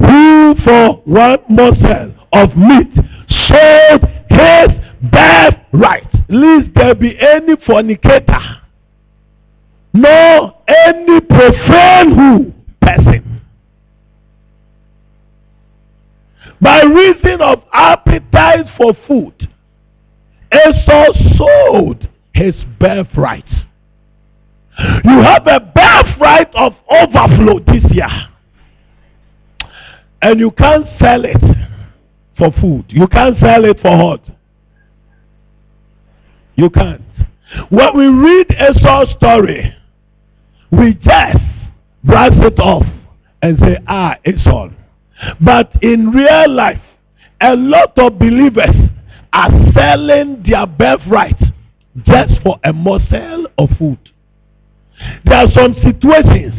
Who 0.00 0.54
for 0.64 1.02
one 1.04 1.38
morsel 1.48 2.14
of 2.32 2.56
meat 2.56 2.92
sold 3.28 4.04
his 4.30 4.68
birthright. 5.00 6.08
Lest 6.28 6.74
there 6.74 6.94
be 6.96 7.16
any 7.20 7.54
fornicator, 7.66 8.40
nor 9.92 10.54
any 10.66 11.20
profane 11.20 12.14
who 12.14 12.52
person. 12.80 13.31
By 16.62 16.82
reason 16.82 17.40
of 17.40 17.64
appetite 17.72 18.66
for 18.76 18.92
food, 19.08 19.48
Esau 20.54 21.06
sold 21.36 22.08
his 22.32 22.54
birthright. 22.78 23.48
You 25.04 25.22
have 25.22 25.44
a 25.48 25.58
birthright 25.58 26.54
of 26.54 26.76
overflow 26.88 27.58
this 27.66 27.84
year. 27.90 28.06
And 30.22 30.38
you 30.38 30.52
can't 30.52 30.86
sell 31.00 31.24
it 31.24 31.42
for 32.38 32.52
food. 32.60 32.84
You 32.88 33.08
can't 33.08 33.36
sell 33.40 33.64
it 33.64 33.80
for 33.80 33.90
hot. 33.90 34.20
You 36.54 36.70
can't. 36.70 37.02
When 37.70 37.96
we 37.96 38.06
read 38.06 38.52
Esau's 38.52 39.10
story, 39.16 39.74
we 40.70 40.94
just 40.94 41.40
brush 42.04 42.36
it 42.36 42.60
off 42.60 42.86
and 43.42 43.58
say, 43.58 43.78
ah, 43.88 44.14
Esau. 44.24 44.70
But 45.40 45.72
in 45.82 46.10
real 46.10 46.50
life, 46.50 46.80
a 47.40 47.56
lot 47.56 47.98
of 47.98 48.18
believers 48.18 48.74
are 49.32 49.50
selling 49.74 50.42
their 50.46 50.66
birthright 50.66 51.40
just 52.04 52.40
for 52.42 52.58
a 52.64 52.72
morsel 52.72 53.46
of 53.58 53.70
food. 53.78 53.98
There 55.24 55.38
are 55.38 55.50
some 55.54 55.74
situations, 55.82 56.54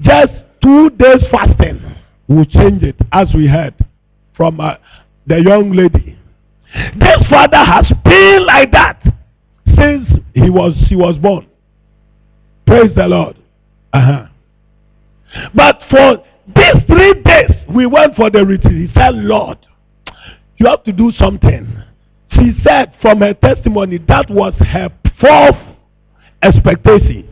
just 0.00 0.32
two 0.62 0.90
days 0.90 1.22
fasting 1.30 1.80
will 2.28 2.44
change 2.44 2.82
it, 2.82 2.96
as 3.12 3.28
we 3.34 3.46
heard 3.46 3.74
from 4.36 4.60
uh, 4.60 4.76
the 5.26 5.40
young 5.40 5.72
lady. 5.72 6.18
This 6.98 7.18
father 7.28 7.58
has 7.58 7.92
been 8.04 8.46
like 8.46 8.72
that 8.72 9.02
since 9.78 10.08
he 10.34 10.48
was 10.48 10.74
he 10.88 10.96
was 10.96 11.16
born. 11.16 11.46
Praise 12.66 12.94
the 12.96 13.06
Lord. 13.06 13.36
Uh-huh. 13.92 14.26
But 15.54 15.82
for 15.90 16.24
these 16.46 16.74
three 16.86 17.14
days, 17.22 17.50
we 17.74 17.86
went 17.86 18.16
for 18.16 18.30
the 18.30 18.44
retreat. 18.44 18.90
He 18.90 19.00
said, 19.00 19.14
Lord, 19.14 19.58
you 20.56 20.66
have 20.66 20.82
to 20.84 20.92
do 20.92 21.12
something. 21.12 21.82
She 22.32 22.52
said 22.66 22.92
from 23.00 23.20
her 23.20 23.34
testimony 23.34 23.98
that 24.08 24.30
was 24.30 24.54
her 24.58 24.88
fourth 25.20 25.76
expectation. 26.42 27.28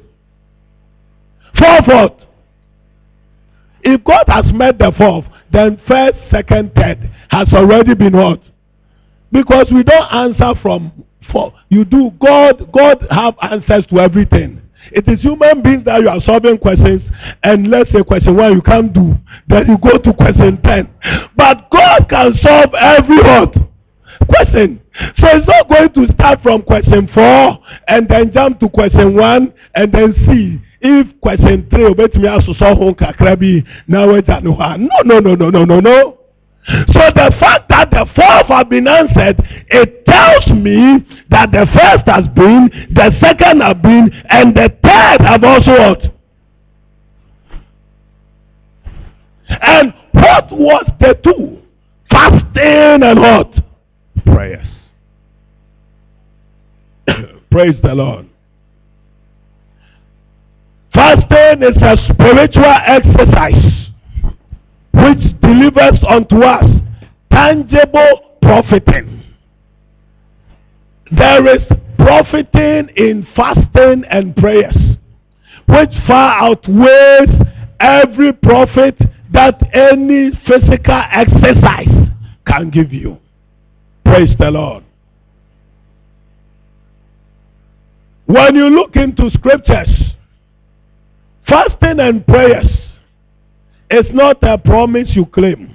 Fourth 1.58 1.86
what? 1.86 2.20
If 3.82 4.04
God 4.04 4.24
has 4.28 4.44
met 4.52 4.78
the 4.78 4.92
fourth, 4.96 5.24
then 5.52 5.80
first, 5.88 6.14
second, 6.30 6.72
third 6.76 7.10
has 7.30 7.48
already 7.52 7.94
been 7.94 8.16
what? 8.16 8.40
Because 9.32 9.66
we 9.72 9.82
don't 9.82 10.12
answer 10.12 10.54
from 10.60 11.04
four. 11.32 11.52
You 11.68 11.84
do 11.84 12.10
God. 12.20 12.70
God 12.72 13.06
have 13.10 13.34
answers 13.42 13.86
to 13.86 14.00
everything. 14.00 14.59
It 14.92 15.08
is 15.08 15.20
human 15.20 15.62
beings 15.62 15.84
that 15.84 16.00
you 16.00 16.08
are 16.08 16.20
solving 16.22 16.58
questions, 16.58 17.02
and 17.42 17.68
let's 17.68 17.90
say 17.92 18.02
question 18.02 18.36
one 18.36 18.52
you 18.54 18.62
can't 18.62 18.92
do, 18.92 19.14
then 19.48 19.68
you 19.68 19.78
go 19.78 19.98
to 19.98 20.12
question 20.14 20.60
ten. 20.62 20.88
But 21.36 21.70
God 21.70 22.08
can 22.08 22.34
solve 22.42 22.74
every 22.74 23.18
what? 23.18 23.54
question. 24.28 24.80
So 25.18 25.26
it's 25.28 25.46
not 25.46 25.68
going 25.68 25.92
to 25.94 26.12
start 26.14 26.42
from 26.42 26.62
question 26.62 27.08
four 27.14 27.58
and 27.88 28.08
then 28.08 28.32
jump 28.32 28.60
to 28.60 28.68
question 28.68 29.14
one 29.14 29.52
and 29.74 29.92
then 29.92 30.14
see 30.28 30.60
if 30.80 31.06
question 31.20 31.68
three 31.70 31.84
obetumi 31.84 32.28
asosɔ 32.28 32.76
ho 32.76 32.94
kakra 32.94 33.36
bi 33.38 33.62
na 33.86 34.06
wagya 34.06 34.42
ne 34.42 34.50
hɔ 34.50 34.74
a 34.74 34.78
no 34.78 34.88
no 35.04 35.18
no 35.20 35.34
no 35.34 35.50
no 35.50 35.64
no 35.64 35.80
no. 35.80 36.19
So 36.66 36.74
the 37.14 37.34
fact 37.40 37.68
that 37.70 37.90
the 37.90 38.06
fourth 38.14 38.46
have 38.48 38.68
been 38.68 38.86
answered, 38.86 39.42
it 39.68 40.04
tells 40.06 40.46
me 40.48 41.06
that 41.30 41.50
the 41.50 41.66
first 41.74 42.06
has 42.06 42.28
been, 42.34 42.70
the 42.92 43.12
second 43.20 43.62
have 43.62 43.82
been, 43.82 44.10
and 44.28 44.54
the 44.54 44.68
third 44.82 45.22
have 45.22 45.42
also 45.42 45.72
what? 45.72 46.04
And 49.62 49.94
what 50.12 50.52
was 50.52 50.86
the 51.00 51.14
two? 51.24 51.62
Fasting 52.10 53.02
and 53.02 53.18
what? 53.18 53.52
Prayers. 54.26 54.66
Praise 57.50 57.74
the 57.82 57.94
Lord. 57.94 58.28
Fasting 60.94 61.62
is 61.62 61.76
a 61.82 61.96
spiritual 62.10 62.74
exercise 62.86 63.89
which 65.02 65.40
delivers 65.40 65.98
unto 66.08 66.42
us 66.42 66.64
tangible 67.30 68.36
profiting. 68.42 69.22
There 71.12 71.46
is 71.46 71.62
profiting 71.98 72.90
in 72.96 73.26
fasting 73.36 74.04
and 74.10 74.34
prayers, 74.36 74.76
which 75.66 75.92
far 76.06 76.42
outweighs 76.42 77.30
every 77.78 78.32
profit 78.32 78.96
that 79.32 79.60
any 79.72 80.30
physical 80.46 81.02
exercise 81.12 82.08
can 82.46 82.70
give 82.70 82.92
you. 82.92 83.18
Praise 84.04 84.36
the 84.38 84.50
Lord. 84.50 84.84
When 88.26 88.54
you 88.54 88.68
look 88.68 88.96
into 88.96 89.30
scriptures, 89.30 90.14
fasting 91.48 92.00
and 92.00 92.26
prayers 92.26 92.66
it's 93.90 94.08
not 94.12 94.38
a 94.42 94.56
promise 94.56 95.08
you 95.14 95.26
claim. 95.26 95.74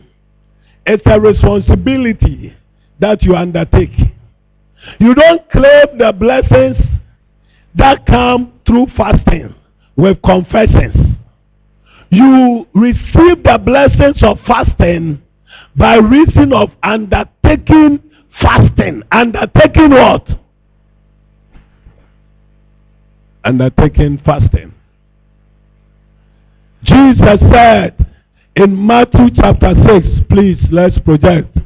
It's 0.85 1.03
a 1.05 1.19
responsibility 1.19 2.55
that 2.99 3.21
you 3.23 3.35
undertake. 3.35 3.91
You 4.99 5.13
don't 5.15 5.49
claim 5.51 5.97
the 5.97 6.13
blessings 6.17 6.77
that 7.75 8.05
come 8.05 8.53
through 8.65 8.87
fasting 8.95 9.53
with 9.95 10.21
confessions. 10.21 11.17
You 12.09 12.67
receive 12.73 13.43
the 13.43 13.59
blessings 13.63 14.23
of 14.23 14.37
fasting 14.47 15.21
by 15.75 15.97
reason 15.97 16.53
of 16.53 16.69
undertaking 16.83 17.99
fasting. 18.41 19.03
Undertaking 19.11 19.89
what? 19.89 20.27
Undertaking 23.43 24.21
fasting. 24.25 24.74
Jesus 26.85 27.39
said 27.51 28.05
in 28.55 28.85
Matthew 28.85 29.29
chapter 29.35 29.73
6, 29.87 30.07
please 30.29 30.57
let's 30.71 30.97
project 30.99 31.57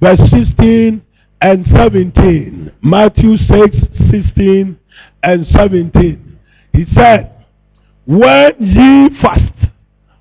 verse 0.00 0.20
16 0.30 1.02
and 1.40 1.66
17. 1.74 2.72
Matthew 2.82 3.36
6, 3.36 3.76
16 4.10 4.78
and 5.22 5.46
17. 5.54 6.38
He 6.72 6.86
said, 6.94 7.44
When 8.06 8.52
ye 8.58 9.20
fast, 9.20 9.52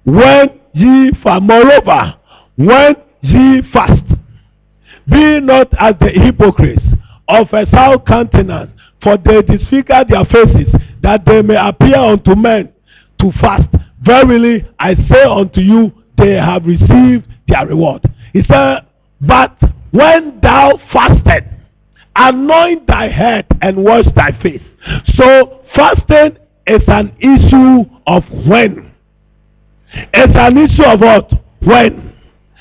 when 0.03 0.59
ye 0.73 1.11
fast, 1.23 1.43
moreover, 1.43 2.15
when 2.55 2.95
ye 3.21 3.61
fast, 3.73 4.03
be 5.07 5.39
not 5.39 5.71
as 5.79 5.93
the 5.99 6.09
hypocrites 6.09 6.83
of 7.27 7.47
a 7.53 7.69
sound 7.71 8.05
countenance, 8.05 8.71
for 9.03 9.17
they 9.17 9.41
disfigure 9.41 10.03
their 10.07 10.25
faces, 10.25 10.73
that 11.01 11.25
they 11.25 11.41
may 11.41 11.55
appear 11.55 11.97
unto 11.97 12.35
men 12.35 12.71
to 13.19 13.31
fast. 13.41 13.69
Verily, 14.05 14.65
I 14.79 14.95
say 15.09 15.23
unto 15.23 15.61
you, 15.61 15.91
they 16.17 16.33
have 16.33 16.65
received 16.65 17.27
their 17.47 17.65
reward. 17.67 18.03
He 18.33 18.43
said, 18.49 18.85
But 19.19 19.57
when 19.91 20.39
thou 20.41 20.79
fasted, 20.93 21.45
anoint 22.15 22.87
thy 22.87 23.09
head 23.09 23.47
and 23.61 23.83
wash 23.83 24.05
thy 24.15 24.31
face. 24.41 24.61
So, 25.15 25.61
fasting 25.75 26.37
is 26.67 26.81
an 26.87 27.15
issue 27.19 27.85
of 28.05 28.23
when. 28.47 28.91
It's 30.13 30.37
an 30.37 30.57
issue 30.57 30.85
of 30.85 31.01
what? 31.01 31.31
When. 31.61 32.13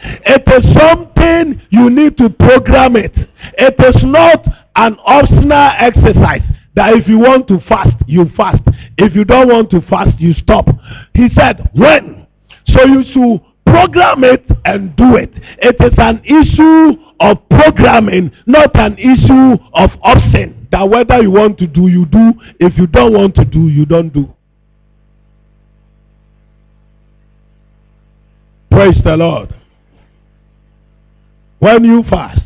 It 0.02 0.42
is 0.46 0.78
something 0.78 1.60
you 1.70 1.90
need 1.90 2.16
to 2.18 2.30
program 2.30 2.96
it. 2.96 3.12
It 3.58 3.74
is 3.78 4.02
not 4.02 4.46
an 4.76 4.96
optional 5.04 5.70
exercise 5.78 6.42
that 6.74 6.94
if 6.94 7.06
you 7.08 7.18
want 7.18 7.48
to 7.48 7.60
fast, 7.68 7.94
you 8.06 8.26
fast. 8.36 8.62
If 8.98 9.14
you 9.14 9.24
don't 9.24 9.48
want 9.48 9.70
to 9.70 9.80
fast, 9.82 10.18
you 10.18 10.34
stop. 10.34 10.68
He 11.14 11.28
said, 11.36 11.70
when? 11.72 12.26
So 12.68 12.84
you 12.84 13.04
should 13.12 13.40
program 13.64 14.24
it 14.24 14.44
and 14.64 14.94
do 14.96 15.16
it. 15.16 15.32
It 15.58 15.76
is 15.80 15.98
an 15.98 16.22
issue 16.24 17.00
of 17.20 17.48
programming, 17.48 18.32
not 18.46 18.76
an 18.78 18.98
issue 18.98 19.56
of 19.74 19.90
option. 20.02 20.68
That 20.72 20.88
whether 20.88 21.22
you 21.22 21.30
want 21.30 21.58
to 21.58 21.66
do, 21.66 21.88
you 21.88 22.06
do. 22.06 22.32
If 22.58 22.76
you 22.76 22.86
don't 22.86 23.12
want 23.12 23.34
to 23.36 23.44
do, 23.44 23.68
you 23.68 23.86
don't 23.86 24.12
do. 24.12 24.34
Praise 28.70 29.00
the 29.04 29.16
Lord. 29.16 29.54
When 31.60 31.84
you 31.84 32.02
fast, 32.10 32.42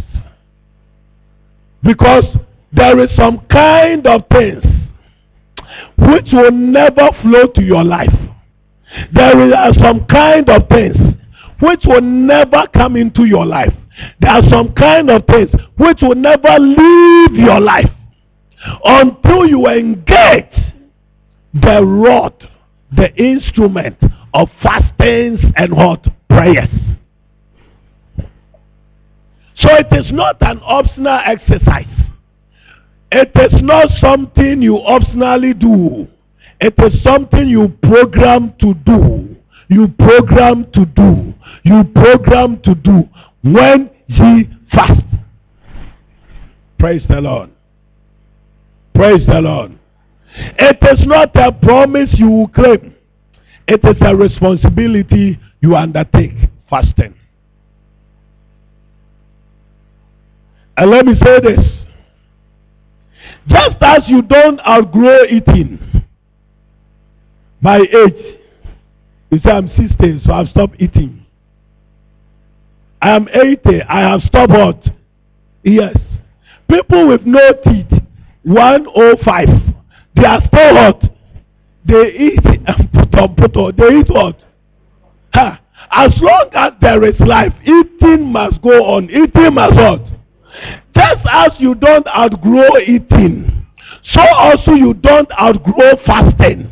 because 1.83 2.25
there 2.79 3.01
is 3.01 3.11
some 3.17 3.45
kind 3.51 4.07
of 4.07 4.23
things 4.31 4.63
which 5.99 6.29
will 6.33 6.53
never 6.53 7.09
flow 7.23 7.47
to 7.55 7.63
your 7.63 7.83
life. 7.83 8.15
There 9.13 9.37
are 9.37 9.53
uh, 9.53 9.73
some 9.83 10.07
kind 10.07 10.49
of 10.49 10.69
things 10.69 10.97
which 11.61 11.83
will 11.87 12.01
never 12.01 12.69
come 12.73 12.95
into 12.95 13.25
your 13.25 13.45
life. 13.45 13.75
There 14.21 14.31
are 14.31 14.49
some 14.49 14.73
kind 14.75 15.11
of 15.11 15.25
things 15.27 15.51
which 15.77 15.99
will 16.03 16.15
never 16.15 16.57
leave 16.61 17.33
your 17.33 17.61
life 17.61 17.91
until 18.85 19.49
you 19.49 19.67
engage 19.67 20.55
the 21.55 21.85
rod, 21.85 22.49
the 22.97 23.13
instrument 23.17 23.97
of 24.35 24.49
fastings 24.63 25.41
and 25.57 25.73
what? 25.75 26.07
Prayers. 26.29 26.71
So 29.57 29.75
it 29.75 29.89
is 29.91 30.13
not 30.13 30.37
an 30.43 30.61
optional 30.63 31.19
exercise. 31.25 31.98
It 33.11 33.31
is 33.35 33.63
not 33.63 33.89
something 34.01 34.61
you 34.61 34.75
optionally 34.75 35.59
do. 35.59 36.07
It 36.61 36.75
is 36.79 37.03
something 37.03 37.47
you 37.49 37.69
program 37.83 38.55
to 38.61 38.75
do. 38.75 39.37
You 39.69 39.89
program 39.99 40.71
to 40.73 40.85
do. 40.87 41.35
You 41.63 41.85
program 41.95 42.61
to 42.63 42.75
do 42.75 43.09
when 43.43 43.91
ye 44.09 44.49
fast. 44.73 45.05
Praise 46.79 47.03
the 47.09 47.21
Lord. 47.21 47.51
Praise 48.95 49.27
the 49.27 49.41
Lord. 49.41 49.79
It 50.35 50.79
is 50.83 51.07
not 51.07 51.35
a 51.37 51.53
promise 51.53 52.11
you 52.15 52.29
will 52.29 52.49
claim. 52.49 52.95
It 53.67 53.81
is 53.85 53.97
a 54.07 54.15
responsibility 54.15 55.39
you 55.61 55.77
undertake. 55.77 56.35
Fasting. 56.71 57.15
And 60.77 60.91
let 60.91 61.07
me 61.07 61.15
say 61.23 61.41
this. 61.41 61.61
Just 63.49 63.77
as 63.81 64.01
you 64.07 64.23
don't 64.23 64.61
outgrow 64.67 65.23
eating 65.25 65.79
by 67.63 67.79
age, 67.79 68.39
you 69.31 69.39
say, 69.45 69.51
I'm 69.51 69.69
16, 69.77 70.23
so 70.25 70.33
I've 70.33 70.49
stopped 70.49 70.77
eating. 70.79 71.25
I 73.01 73.11
am 73.11 73.29
80, 73.29 73.83
I 73.83 74.01
have 74.11 74.21
stopped 74.23 74.53
what? 74.53 74.83
Yes. 75.63 75.97
People 76.69 77.09
with 77.09 77.23
no 77.25 77.53
teeth, 77.65 77.93
105, 78.43 79.49
they 80.15 80.25
are 80.25 80.41
still 80.47 80.75
what? 80.75 81.03
They 81.85 82.13
eat, 82.13 82.47
um, 82.69 82.89
puto, 82.93 83.29
puto, 83.29 83.73
they 83.73 84.01
eat 84.01 84.09
what? 84.11 84.39
Ha. 85.35 85.61
As 85.91 86.11
long 86.21 86.51
as 86.53 86.73
there 86.81 87.05
is 87.05 87.19
life, 87.21 87.55
eating 87.63 88.31
must 88.31 88.61
go 88.61 88.85
on. 88.85 89.09
Eating 89.11 89.55
must 89.55 89.75
what? 89.75 90.18
Just 90.97 91.27
as 91.31 91.51
you 91.59 91.75
don't 91.75 92.07
outgrow 92.09 92.79
eating, 92.87 93.67
so 94.13 94.23
also 94.37 94.73
you 94.73 94.95
don't 94.95 95.31
outgrow 95.41 95.93
fasting. 96.07 96.71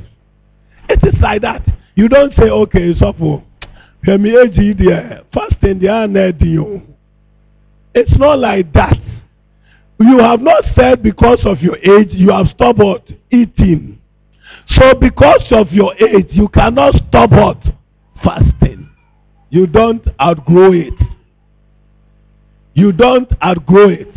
It 0.88 1.01
is 1.07 1.20
like 1.20 1.42
that. 1.42 1.62
You 1.94 2.09
don't 2.09 2.33
say, 2.35 2.49
okay, 2.49 2.94
suffer. 2.99 3.42
Fasting. 4.05 5.81
It's 7.94 8.18
not 8.18 8.38
like 8.38 8.72
that. 8.75 8.99
You 9.99 10.18
have 10.18 10.40
not 10.40 10.62
said 10.79 11.03
because 11.03 11.40
of 11.46 11.61
your 11.61 11.77
age 11.79 12.11
you 12.11 12.31
have 12.31 12.49
stopped 12.49 13.12
eating. 13.31 13.99
So 14.68 14.94
because 14.94 15.44
of 15.53 15.72
your 15.72 15.94
age 15.94 16.29
you 16.31 16.49
cannot 16.49 16.94
stop 17.09 17.31
what? 17.31 17.59
Fasting. 18.22 18.90
You 19.49 19.66
don't 19.66 20.07
outgrow 20.20 20.72
it. 20.72 20.94
You 22.77 22.93
don't 22.93 23.33
outgrow 23.43 23.89
it. 23.89 24.15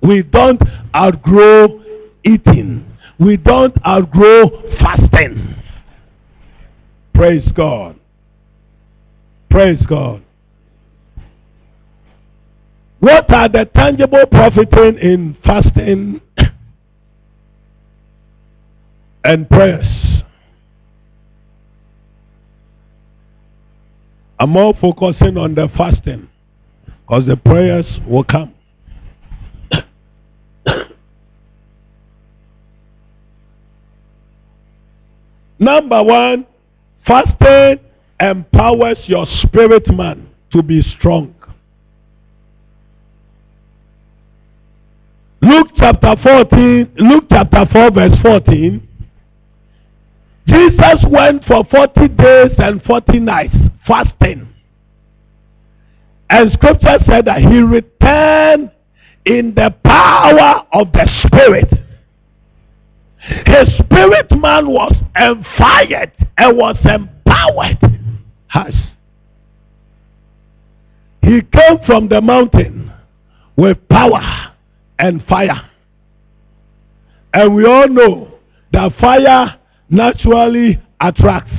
We 0.00 0.22
don't 0.22 0.62
outgrow 0.94 1.82
eating. 2.24 2.86
We 3.18 3.36
don't 3.36 3.76
outgrow 3.84 4.48
fasting. 4.78 5.56
Praise 7.12 7.50
God. 7.52 7.98
Praise 9.50 9.84
God. 9.88 10.22
What 13.00 13.32
are 13.32 13.48
the 13.48 13.68
tangible 13.74 14.24
profiting 14.30 14.98
in 14.98 15.36
fasting 15.44 16.20
and 19.24 19.50
prayers? 19.50 20.22
I'm 24.38 24.50
more 24.50 24.74
focusing 24.80 25.36
on 25.36 25.56
the 25.56 25.68
fasting 25.76 26.29
because 27.10 27.26
the 27.26 27.36
prayers 27.36 27.86
will 28.06 28.22
come. 28.22 28.54
Number 35.58 36.04
one, 36.04 36.46
fasting 37.04 37.80
empowers 38.20 38.98
your 39.06 39.26
spirit 39.42 39.92
man 39.92 40.28
to 40.52 40.62
be 40.62 40.82
strong. 40.82 41.34
Luke 45.42 45.70
chapter 45.78 46.14
14, 46.22 46.92
Luke 46.96 47.24
chapter 47.28 47.66
4, 47.72 47.90
verse 47.90 48.16
14. 48.22 48.86
Jesus 50.46 51.04
went 51.08 51.44
for 51.44 51.64
40 51.72 52.06
days 52.08 52.50
and 52.58 52.80
40 52.84 53.18
nights 53.18 53.56
fasting. 53.84 54.46
And 56.30 56.52
scripture 56.52 56.98
said 57.08 57.24
that 57.26 57.42
he 57.42 57.60
returned 57.60 58.70
in 59.24 59.54
the 59.54 59.74
power 59.84 60.64
of 60.72 60.92
the 60.92 61.08
Spirit. 61.26 61.68
His 63.46 63.76
spirit 63.78 64.30
man 64.38 64.68
was 64.68 64.94
enfired 65.14 66.12
and 66.38 66.56
was 66.56 66.76
empowered. 66.84 67.78
Has 68.46 68.74
he 71.22 71.42
came 71.42 71.78
from 71.86 72.08
the 72.08 72.20
mountain 72.20 72.92
with 73.56 73.76
power 73.88 74.52
and 74.98 75.24
fire. 75.26 75.70
And 77.32 77.54
we 77.54 77.64
all 77.66 77.88
know 77.88 78.38
that 78.72 78.92
fire 78.98 79.58
naturally 79.88 80.80
attracts. 81.00 81.52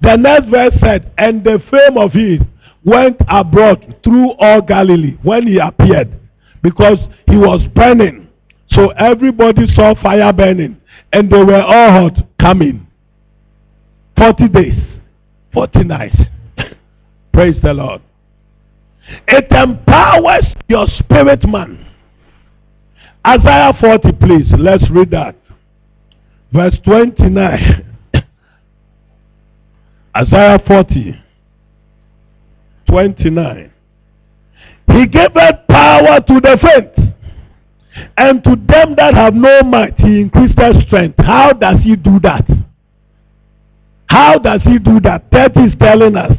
The 0.00 0.16
next 0.16 0.46
verse 0.48 0.72
said, 0.82 1.12
And 1.18 1.42
the 1.44 1.62
fame 1.70 1.98
of 1.98 2.12
it 2.14 2.42
went 2.86 3.16
abroad 3.28 3.96
through 4.02 4.30
all 4.38 4.62
Galilee 4.62 5.18
when 5.22 5.46
he 5.46 5.58
appeared, 5.58 6.18
because 6.62 6.98
he 7.28 7.36
was 7.36 7.60
burning. 7.74 8.28
So 8.70 8.88
everybody 8.90 9.66
saw 9.74 9.94
fire 10.00 10.32
burning, 10.32 10.80
and 11.12 11.30
they 11.30 11.42
were 11.44 11.62
all 11.62 11.90
hot 11.90 12.26
coming. 12.40 12.86
40 14.16 14.48
days, 14.48 14.80
40 15.52 15.84
nights. 15.84 16.16
Praise 17.32 17.56
the 17.62 17.74
Lord. 17.74 18.00
It 19.28 19.52
empowers 19.52 20.46
your 20.68 20.86
spirit 20.98 21.46
man. 21.46 21.86
Isaiah 23.26 23.72
40, 23.80 24.12
please. 24.12 24.46
Let's 24.58 24.88
read 24.90 25.10
that. 25.10 25.36
Verse 26.52 26.76
29. 26.84 27.84
Isaiah 30.16 30.60
40, 30.66 31.20
29. 32.96 33.70
He 34.90 35.06
giveth 35.06 35.68
power 35.68 36.18
to 36.18 36.40
the 36.40 36.58
faint, 36.64 37.14
and 38.16 38.42
to 38.42 38.56
them 38.56 38.94
that 38.96 39.12
have 39.14 39.34
no 39.34 39.60
might, 39.60 40.00
he 40.00 40.22
increased 40.22 40.56
their 40.56 40.72
strength. 40.80 41.16
How 41.18 41.52
does 41.52 41.76
he 41.82 41.94
do 41.94 42.18
that? 42.20 42.48
How 44.06 44.38
does 44.38 44.62
he 44.62 44.78
do 44.78 44.98
that? 45.00 45.30
That 45.30 45.54
is 45.58 45.74
telling 45.78 46.16
us. 46.16 46.32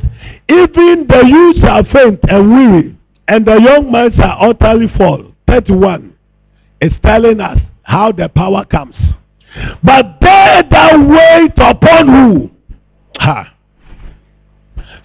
Even 0.49 1.05
the 1.05 1.27
youths 1.27 1.67
are 1.67 1.83
faint 1.93 2.21
and 2.27 2.49
weary, 2.49 2.97
and 3.27 3.45
the 3.45 3.61
young 3.61 3.91
men 3.91 4.19
are 4.19 4.49
utterly 4.49 4.87
fall. 4.97 5.25
31 5.47 6.15
is 6.81 6.93
telling 7.03 7.39
us 7.39 7.59
how 7.83 8.11
the 8.11 8.29
power 8.29 8.65
comes. 8.65 8.95
But 9.83 10.19
they 10.21 10.63
that 10.71 10.95
wait 10.97 11.53
upon 11.59 12.07
who? 12.07 12.51
Ha. 13.19 13.53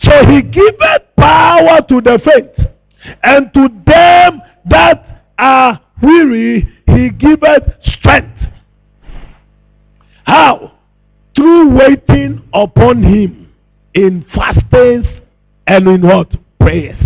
So 0.05 0.27
he 0.27 0.43
giveth 0.43 1.12
power 1.23 1.81
to 1.89 2.01
the 2.01 2.21
faint, 2.25 2.69
and 3.23 3.53
to 3.55 3.69
them 3.87 4.43
that 4.67 5.25
are 5.39 5.81
weary, 6.03 6.69
he 6.87 7.11
giveth 7.11 7.65
strength. 7.83 8.39
How? 10.25 10.73
Through 11.37 11.71
waiting 11.71 12.43
upon 12.53 13.03
him 13.03 13.53
in 13.95 14.25
fastings 14.35 15.07
and 15.67 15.89
in 15.89 16.03
what? 16.03 16.31
Prayers. 16.59 16.99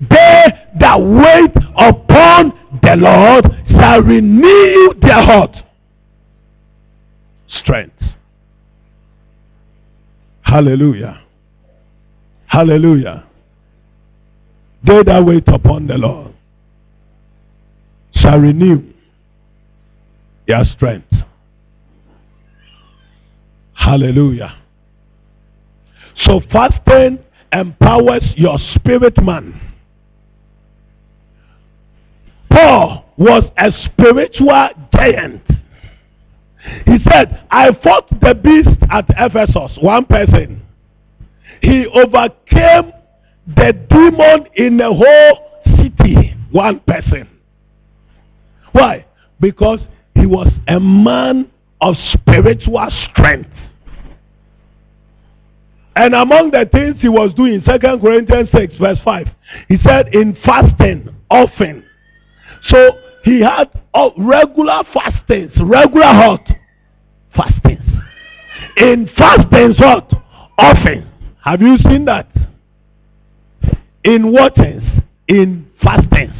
They 0.00 0.44
that 0.80 1.00
wait 1.00 1.56
upon 1.76 2.52
the 2.82 2.96
Lord 2.96 3.46
shall 3.68 4.02
renew 4.02 4.94
their 5.00 5.22
heart. 5.24 5.56
Strength. 7.48 8.02
Hallelujah. 10.42 11.22
Hallelujah. 12.46 13.29
They 14.82 15.02
that 15.02 15.24
wait 15.24 15.46
upon 15.48 15.86
the 15.86 15.98
Lord 15.98 16.34
shall 18.14 18.38
renew 18.38 18.82
their 20.46 20.64
strength. 20.64 21.12
Hallelujah. 23.74 24.56
So 26.24 26.40
fasting 26.52 27.18
empowers 27.52 28.24
your 28.36 28.58
spirit 28.74 29.22
man. 29.22 29.60
Paul 32.50 33.04
was 33.16 33.44
a 33.56 33.70
spiritual 33.84 34.68
giant. 34.94 35.42
He 36.86 36.98
said, 37.10 37.46
I 37.50 37.70
fought 37.82 38.08
the 38.20 38.34
beast 38.34 38.82
at 38.90 39.06
Ephesus, 39.16 39.78
one 39.80 40.04
person. 40.04 40.62
He 41.62 41.86
overcame 41.86 42.92
the 43.56 43.72
demon 43.88 44.46
in 44.54 44.76
the 44.76 44.92
whole 44.92 45.76
city, 45.76 46.34
one 46.50 46.80
person. 46.80 47.28
Why? 48.72 49.06
Because 49.40 49.80
he 50.14 50.26
was 50.26 50.48
a 50.68 50.78
man 50.78 51.50
of 51.80 51.94
spiritual 52.12 52.88
strength. 53.10 53.50
And 55.96 56.14
among 56.14 56.52
the 56.52 56.68
things 56.72 57.00
he 57.00 57.08
was 57.08 57.34
doing, 57.34 57.62
2 57.62 57.78
Corinthians 57.98 58.48
6, 58.54 58.76
verse 58.78 58.98
5, 59.04 59.26
he 59.68 59.76
said, 59.84 60.14
in 60.14 60.36
fasting, 60.44 61.08
often. 61.30 61.84
So 62.68 62.90
he 63.24 63.40
had 63.40 63.70
regular 64.16 64.84
fastings, 64.94 65.52
regular 65.60 66.06
hot 66.06 66.48
fastings. 67.34 67.82
In 68.76 69.10
fastings, 69.16 69.78
what? 69.78 70.10
Often. 70.58 71.10
Have 71.42 71.60
you 71.60 71.76
seen 71.78 72.04
that? 72.04 72.28
In 74.04 74.32
what 74.32 74.56
sense? 74.56 74.84
In 75.28 75.68
fastings. 75.82 76.34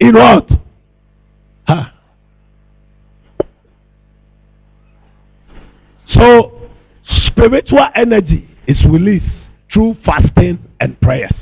In 0.00 0.14
what? 0.14 0.48
Huh? 1.66 1.86
So, 6.08 6.70
spiritual 7.26 7.86
energy 7.94 8.48
is 8.66 8.84
released 8.86 9.26
through 9.72 9.96
fasting 10.04 10.58
and 10.80 11.00
prayers. 11.00 11.32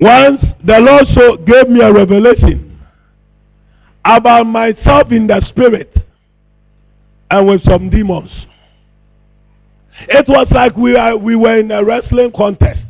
Once 0.00 0.42
the 0.64 0.80
Lord 0.80 1.06
so 1.14 1.36
gave 1.36 1.68
me 1.68 1.80
a 1.80 1.92
revelation 1.92 2.80
about 4.04 4.46
myself 4.46 5.12
in 5.12 5.28
the 5.28 5.40
spirit 5.48 5.96
and 7.30 7.46
with 7.46 7.62
some 7.62 7.88
demons. 7.88 8.30
It 10.08 10.26
was 10.28 10.46
like 10.50 10.76
we 10.76 10.96
are, 10.96 11.16
we 11.16 11.36
were 11.36 11.58
in 11.58 11.70
a 11.70 11.84
wrestling 11.84 12.32
contest. 12.32 12.80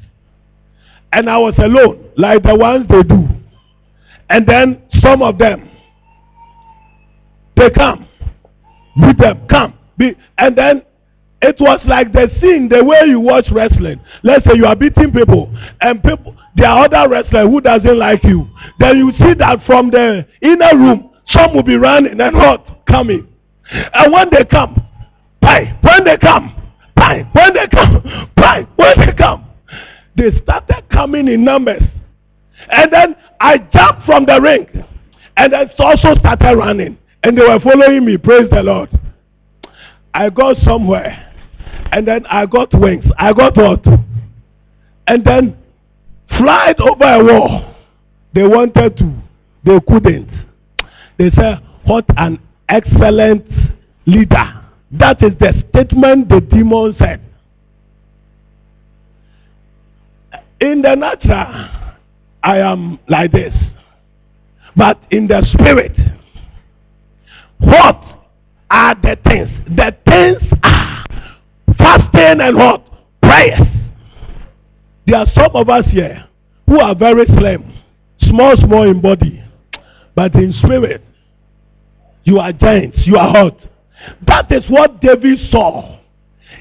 And 1.13 1.29
I 1.29 1.39
was 1.39 1.55
alone, 1.59 2.11
like 2.17 2.43
the 2.43 2.55
ones 2.55 2.87
they 2.89 3.03
do. 3.03 3.29
And 4.31 4.47
then 4.47 4.83
some 5.03 5.23
of 5.23 5.39
them, 5.39 5.69
they 7.57 7.69
come. 7.71 8.09
Beat 9.01 9.19
them, 9.19 9.47
come. 9.49 9.79
Be, 9.99 10.17
and 10.39 10.57
then 10.57 10.83
it 11.43 11.57
was 11.61 11.81
like 11.87 12.13
the 12.13 12.31
scene, 12.41 12.69
the 12.69 12.85
way 12.85 13.03
you 13.07 13.21
watch 13.21 13.47
wrestling. 13.51 14.01
Let's 14.23 14.49
say 14.49 14.57
you 14.57 14.65
are 14.65 14.77
beating 14.77 15.13
people, 15.13 15.55
and 15.81 16.03
people, 16.03 16.37
there 16.55 16.69
are 16.69 16.85
other 16.85 17.11
wrestlers 17.11 17.49
who 17.49 17.61
doesn't 17.61 17.99
like 17.99 18.23
you. 18.25 18.49
Then 18.79 18.99
you 18.99 19.13
see 19.21 19.35
that 19.35 19.59
from 19.67 19.91
the 19.91 20.27
inner 20.41 20.77
room, 20.77 21.11
some 21.29 21.55
will 21.55 21.63
be 21.63 21.77
running 21.77 22.21
and 22.21 22.37
not 22.37 22.87
coming. 22.87 23.27
And 23.71 24.13
when 24.13 24.29
they 24.31 24.45
come, 24.45 24.87
bye. 25.41 25.77
When 25.83 26.05
they 26.05 26.17
come, 26.17 26.62
When 27.33 27.55
they 27.55 27.67
come, 27.69 28.31
bye. 28.37 28.67
When 28.77 28.95
they 28.99 29.13
come, 29.13 29.47
They 30.17 30.31
started 30.43 30.85
coming 30.91 31.29
in 31.29 31.45
numbers. 31.45 31.83
And 32.71 32.93
then 32.93 33.17
I 33.41 33.59
jumped 33.59 34.07
from 34.07 34.25
the 34.25 34.41
ring. 34.41 34.85
And 35.37 35.53
then 35.53 35.71
also 35.79 36.15
started 36.17 36.57
running. 36.57 36.99
And 37.23 37.37
they 37.37 37.43
were 37.43 37.61
following 37.61 38.05
me. 38.05 38.17
Praise 38.17 38.49
the 38.51 38.63
Lord. 38.63 38.91
I 40.15 40.31
got 40.31 40.57
somewhere. 40.65 41.33
And 41.93 42.07
then 42.07 42.27
I 42.27 42.47
got 42.47 42.73
wings. 42.75 43.05
I 43.19 43.33
got 43.33 43.57
what? 43.57 43.85
And 45.07 45.25
then 45.25 45.57
flight 46.39 46.81
over 46.81 47.05
a 47.05 47.25
wall. 47.25 47.75
They 48.35 48.47
wanted 48.47 48.97
to. 48.99 49.15
They 49.65 49.79
couldn't. 49.81 50.31
They 51.19 51.31
said, 51.31 51.61
What 51.85 52.05
an 52.17 52.41
excellent 52.69 53.47
leader. 54.07 54.62
That 54.93 55.23
is 55.23 55.33
the 55.39 55.65
statement 55.71 56.29
the 56.29 56.41
demon 56.41 56.95
said. 56.99 57.21
In 60.61 60.83
the 60.83 60.95
natural, 60.95 61.71
I 62.43 62.59
am 62.59 62.99
like 63.09 63.33
this. 63.33 63.55
But 64.77 65.03
in 65.11 65.27
the 65.27 65.43
spirit, 65.53 65.97
what 67.59 68.03
are 68.71 68.95
the 68.95 69.19
things? 69.27 69.49
The 69.67 69.97
things 70.07 70.43
are 70.63 71.05
fasting 71.79 72.41
and 72.41 72.57
what? 72.57 72.85
Prayers. 73.23 73.67
There 75.07 75.19
are 75.19 75.27
some 75.35 75.51
of 75.55 75.69
us 75.69 75.85
here 75.87 76.25
who 76.67 76.81
are 76.81 76.95
very 76.95 77.27
slim, 77.39 77.73
small, 78.21 78.57
small 78.57 78.89
in 78.89 79.01
body, 79.01 79.43
but 80.15 80.35
in 80.35 80.53
spirit, 80.63 81.03
you 82.25 82.39
are 82.39 82.53
giants, 82.53 82.99
you 83.05 83.17
are 83.17 83.31
hot. 83.31 83.59
That 84.27 84.51
is 84.53 84.65
what 84.69 85.01
David 85.01 85.39
saw. 85.51 85.99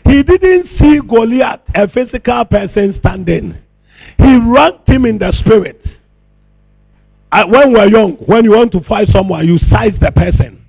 He 0.05 0.23
didn't 0.23 0.67
see 0.79 0.99
Goliath, 0.99 1.61
a 1.75 1.87
physical 1.87 2.45
person 2.45 2.95
standing. 2.99 3.57
He 4.17 4.37
ranked 4.37 4.89
him 4.89 5.05
in 5.05 5.17
the 5.17 5.31
spirit. 5.39 5.81
And 7.31 7.51
when 7.51 7.73
we 7.73 7.79
are 7.79 7.87
young, 7.87 8.13
when 8.25 8.43
you 8.43 8.51
want 8.51 8.71
to 8.73 8.81
fight 8.81 9.07
someone, 9.13 9.47
you 9.47 9.57
size 9.69 9.93
the 10.01 10.11
person. 10.11 10.65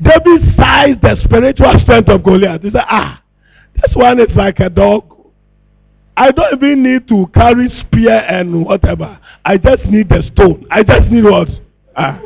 David 0.00 0.56
sized 0.56 1.02
the 1.02 1.16
spiritual 1.24 1.72
strength 1.80 2.08
of 2.08 2.24
Goliath. 2.24 2.62
He 2.62 2.70
said, 2.70 2.84
Ah, 2.88 3.22
this 3.74 3.94
one 3.94 4.18
is 4.20 4.34
like 4.34 4.58
a 4.60 4.70
dog. 4.70 5.12
I 6.16 6.30
don't 6.30 6.54
even 6.54 6.82
need 6.82 7.06
to 7.08 7.26
carry 7.34 7.68
spear 7.80 8.24
and 8.26 8.64
whatever. 8.64 9.18
I 9.44 9.58
just 9.58 9.84
need 9.84 10.08
the 10.08 10.22
stone. 10.32 10.66
I 10.70 10.82
just 10.82 11.10
need 11.10 11.24
what? 11.24 11.48
Ah. 11.94 12.20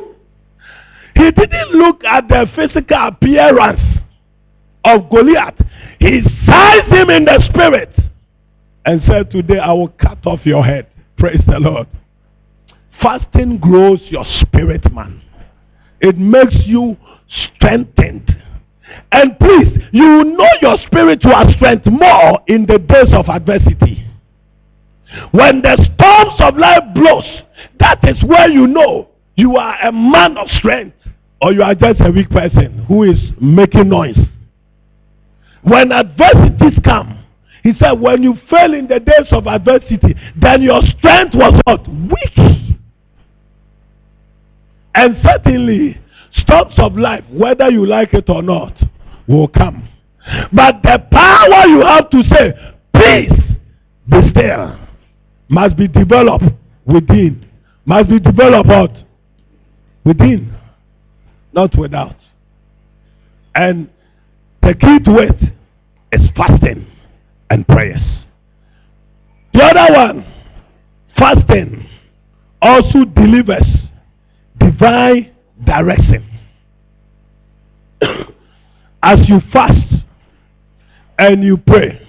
He 1.16 1.30
didn't 1.30 1.72
look 1.72 2.04
at 2.04 2.28
the 2.28 2.46
physical 2.54 3.08
appearance 3.08 3.80
of 4.84 5.10
Goliath. 5.10 5.60
He 5.98 6.22
sized 6.46 6.92
him 6.92 7.10
in 7.10 7.24
the 7.24 7.42
spirit 7.52 7.94
and 8.86 9.02
said, 9.06 9.30
Today 9.30 9.58
I 9.58 9.72
will 9.72 9.88
cut 9.88 10.18
off 10.26 10.40
your 10.44 10.64
head. 10.64 10.86
Praise 11.18 11.40
the 11.46 11.58
Lord. 11.58 11.86
Fasting 13.02 13.58
grows 13.58 14.00
your 14.08 14.24
spirit, 14.40 14.90
man. 14.92 15.22
It 16.00 16.18
makes 16.18 16.56
you 16.64 16.96
strengthened. 17.28 18.36
And 19.12 19.38
please, 19.38 19.82
you 19.92 20.24
know 20.24 20.48
your 20.62 20.76
spiritual 20.86 21.50
strength 21.50 21.86
more 21.86 22.40
in 22.46 22.66
the 22.66 22.78
days 22.78 23.12
of 23.12 23.28
adversity. 23.28 24.06
When 25.32 25.62
the 25.62 25.76
storms 25.76 26.40
of 26.40 26.56
life 26.56 26.94
blows, 26.94 27.24
that 27.80 27.98
is 28.08 28.22
where 28.24 28.48
you 28.48 28.66
know 28.66 29.08
you 29.36 29.56
are 29.56 29.76
a 29.82 29.92
man 29.92 30.36
of 30.36 30.48
strength 30.50 30.96
or 31.40 31.52
you 31.52 31.62
are 31.62 31.74
just 31.74 32.00
a 32.00 32.10
weak 32.10 32.30
person 32.30 32.84
who 32.86 33.04
is 33.04 33.18
making 33.40 33.88
noise. 33.88 34.18
When 35.62 35.92
adversities 35.92 36.78
come, 36.84 37.24
he 37.62 37.72
said, 37.80 37.92
when 37.92 38.22
you 38.22 38.34
fail 38.50 38.72
in 38.72 38.86
the 38.86 39.00
days 39.00 39.28
of 39.32 39.46
adversity, 39.46 40.14
then 40.36 40.62
your 40.62 40.80
strength 40.82 41.34
was 41.34 41.60
what? 41.64 41.86
Weak. 41.88 42.76
And 44.94 45.16
certainly, 45.24 46.00
storms 46.32 46.74
of 46.78 46.96
life, 46.96 47.24
whether 47.30 47.70
you 47.70 47.86
like 47.86 48.14
it 48.14 48.28
or 48.28 48.42
not, 48.42 48.72
will 49.26 49.48
come. 49.48 49.88
But 50.52 50.82
the 50.82 50.98
power 51.10 51.68
you 51.68 51.80
have 51.82 52.10
to 52.10 52.22
say, 52.30 52.52
peace, 52.94 53.40
be 54.08 54.30
still, 54.30 54.78
must 55.48 55.76
be 55.76 55.86
developed 55.88 56.44
within. 56.84 57.46
Must 57.84 58.08
be 58.08 58.20
developed 58.20 58.68
what? 58.68 58.92
Within, 60.04 60.54
not 61.52 61.76
without. 61.76 62.16
And 63.54 63.90
the 64.62 64.74
key 64.74 64.98
to 65.00 65.18
it 65.18 65.36
is 66.12 66.28
fasting 66.36 66.86
and 67.50 67.66
prayers. 67.66 68.00
The 69.52 69.64
other 69.64 69.94
one, 69.94 70.26
fasting, 71.18 71.86
also 72.62 73.04
delivers 73.04 73.66
divine 74.58 75.32
direction. 75.64 76.24
As 79.02 79.28
you 79.28 79.40
fast 79.52 80.04
and 81.18 81.42
you 81.42 81.56
pray, 81.56 82.06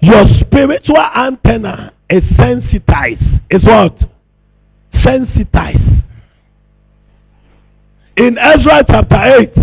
your 0.00 0.24
spiritual 0.40 0.98
antenna 0.98 1.92
is 2.10 2.22
sensitized. 2.36 3.22
Is 3.50 3.64
what? 3.64 3.96
Sensitized. 5.02 6.02
In 8.16 8.36
Ezra 8.38 8.84
chapter 8.88 9.20
8, 9.20 9.54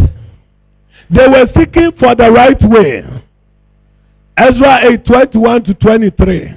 they 1.11 1.27
were 1.27 1.45
seeking 1.55 1.91
for 1.99 2.15
the 2.15 2.31
right 2.31 2.61
way. 2.63 3.03
Ezra 4.37 4.87
8 4.87 5.05
21 5.05 5.63
to 5.65 5.73
23. 5.73 6.53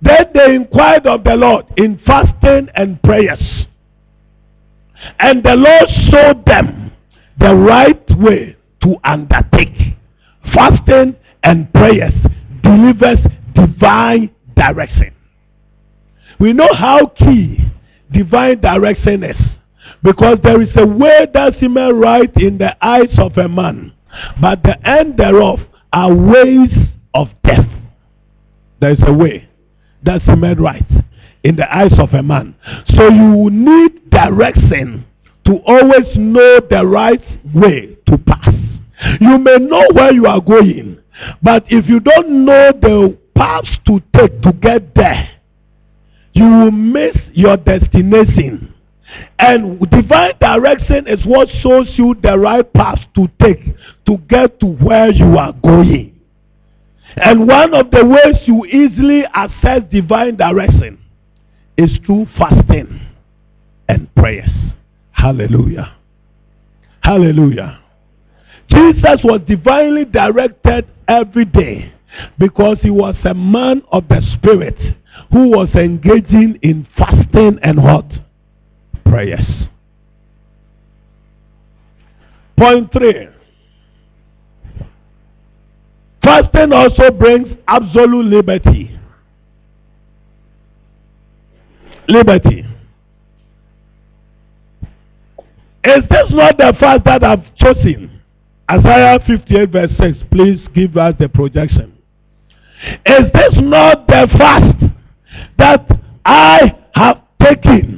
Then 0.00 0.24
they 0.34 0.54
inquired 0.54 1.06
of 1.06 1.24
the 1.24 1.36
Lord 1.36 1.66
in 1.76 2.00
fasting 2.06 2.68
and 2.74 3.00
prayers. 3.02 3.66
And 5.18 5.42
the 5.42 5.56
Lord 5.56 5.88
showed 6.10 6.46
them 6.46 6.92
the 7.38 7.54
right 7.54 8.18
way 8.18 8.56
to 8.82 8.96
undertake. 9.04 9.96
Fasting 10.54 11.16
and 11.42 11.72
prayers 11.72 12.14
delivers 12.62 13.18
divine 13.54 14.30
direction. 14.56 15.14
We 16.38 16.52
know 16.52 16.72
how 16.72 17.06
key 17.06 17.58
divine 18.10 18.60
direction 18.60 19.22
is. 19.24 19.36
Because 20.04 20.36
there 20.42 20.60
is 20.60 20.68
a 20.76 20.86
way 20.86 21.26
that 21.32 21.54
seemeth 21.58 21.94
right 21.94 22.30
in 22.36 22.58
the 22.58 22.76
eyes 22.84 23.18
of 23.18 23.38
a 23.38 23.48
man, 23.48 23.94
but 24.38 24.62
the 24.62 24.76
end 24.86 25.16
thereof 25.16 25.60
are 25.94 26.14
ways 26.14 26.68
of 27.14 27.28
death. 27.42 27.66
There 28.80 28.90
is 28.90 28.98
a 29.06 29.14
way 29.14 29.48
that 30.02 30.20
seemeth 30.28 30.58
right 30.58 30.84
in 31.42 31.56
the 31.56 31.74
eyes 31.74 31.98
of 31.98 32.12
a 32.12 32.22
man. 32.22 32.54
So 32.94 33.08
you 33.08 33.48
need 33.48 34.10
direction 34.10 35.06
to 35.46 35.56
always 35.66 36.14
know 36.16 36.60
the 36.60 36.86
right 36.86 37.24
way 37.54 37.96
to 38.06 38.18
pass. 38.18 38.52
You 39.22 39.38
may 39.38 39.56
know 39.56 39.86
where 39.92 40.12
you 40.12 40.26
are 40.26 40.42
going, 40.42 40.98
but 41.42 41.64
if 41.68 41.88
you 41.88 42.00
don't 42.00 42.44
know 42.44 42.72
the 42.72 43.16
paths 43.34 43.70
to 43.86 44.02
take 44.14 44.42
to 44.42 44.52
get 44.52 44.94
there, 44.94 45.30
you 46.34 46.44
will 46.44 46.70
miss 46.72 47.16
your 47.32 47.56
destination. 47.56 48.73
And 49.38 49.78
divine 49.90 50.34
direction 50.40 51.06
is 51.06 51.24
what 51.24 51.48
shows 51.62 51.92
you 51.96 52.14
the 52.22 52.38
right 52.38 52.70
path 52.72 52.98
to 53.16 53.28
take 53.40 53.60
to 54.06 54.18
get 54.28 54.60
to 54.60 54.66
where 54.66 55.10
you 55.10 55.38
are 55.38 55.52
going. 55.52 56.20
And 57.16 57.46
one 57.46 57.74
of 57.74 57.90
the 57.90 58.04
ways 58.04 58.42
you 58.46 58.64
easily 58.66 59.24
access 59.32 59.82
divine 59.90 60.36
direction 60.36 60.98
is 61.76 61.90
through 62.04 62.26
fasting 62.38 63.00
and 63.88 64.12
prayers. 64.14 64.50
Hallelujah. 65.12 65.96
Hallelujah. 67.02 67.80
Jesus 68.68 69.20
was 69.22 69.42
divinely 69.46 70.04
directed 70.04 70.86
every 71.06 71.44
day 71.44 71.92
because 72.38 72.78
he 72.80 72.90
was 72.90 73.14
a 73.24 73.34
man 73.34 73.82
of 73.92 74.08
the 74.08 74.22
spirit 74.34 74.76
who 75.30 75.48
was 75.48 75.68
engaging 75.74 76.58
in 76.62 76.86
fasting 76.96 77.58
and 77.62 77.82
what? 77.82 78.06
Prayers. 79.04 79.46
Point 82.56 82.92
three. 82.92 83.28
Fasting 86.22 86.72
also 86.72 87.10
brings 87.10 87.48
absolute 87.68 88.24
liberty. 88.26 88.98
Liberty. 92.08 92.64
Is 95.84 96.00
this 96.08 96.30
not 96.30 96.56
the 96.56 96.74
fast 96.80 97.04
that 97.04 97.22
I've 97.22 97.54
chosen? 97.56 98.22
Isaiah 98.70 99.18
58 99.26 99.70
verse 99.70 99.90
6. 100.00 100.18
Please 100.30 100.60
give 100.74 100.96
us 100.96 101.14
the 101.18 101.28
projection. 101.28 101.98
Is 103.04 103.24
this 103.34 103.60
not 103.60 104.06
the 104.08 104.28
fast 104.38 104.92
that 105.58 106.00
I 106.24 106.74
have 106.94 107.20
taken 107.40 107.93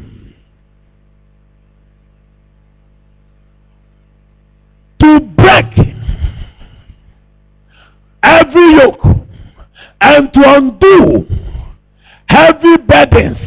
to 5.07 5.21
break 5.21 5.73
every 8.23 8.73
yoke 8.73 9.05
and 10.01 10.33
to 10.33 10.43
undo 10.45 11.27
heavy 12.29 12.77
burdens. 12.79 13.39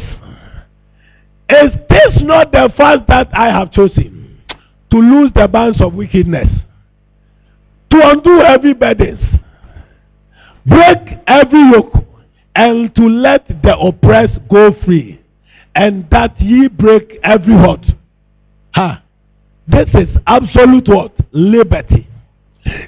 Is 1.50 1.70
this 1.90 2.22
not 2.22 2.52
the 2.52 2.72
fast 2.78 3.06
that 3.08 3.28
I 3.34 3.50
have 3.50 3.72
chosen? 3.72 4.38
To 4.90 4.98
lose 4.98 5.30
the 5.34 5.46
bands 5.46 5.80
of 5.82 5.94
wickedness, 5.94 6.48
to 7.90 8.08
undo 8.08 8.38
heavy 8.40 8.72
burdens, 8.72 9.20
break 10.64 11.18
every 11.26 11.60
yoke, 11.70 11.92
and 12.56 12.94
to 12.96 13.02
let 13.02 13.46
the 13.62 13.78
oppressed 13.78 14.40
go 14.48 14.74
free, 14.84 15.20
and 15.74 16.08
that 16.10 16.40
ye 16.40 16.68
break 16.68 17.18
every 17.22 17.54
heart. 17.54 17.84
Ha! 18.74 19.02
This 19.70 19.88
is 19.94 20.08
absolute 20.26 20.88
what? 20.88 21.12
Liberty. 21.32 22.08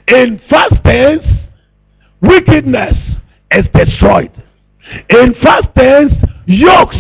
In 0.09 0.41
fastings, 0.51 1.23
wickedness 2.21 2.95
is 3.53 3.67
destroyed. 3.73 4.33
In 5.11 5.35
fastings, 5.43 6.13
yokes 6.47 6.97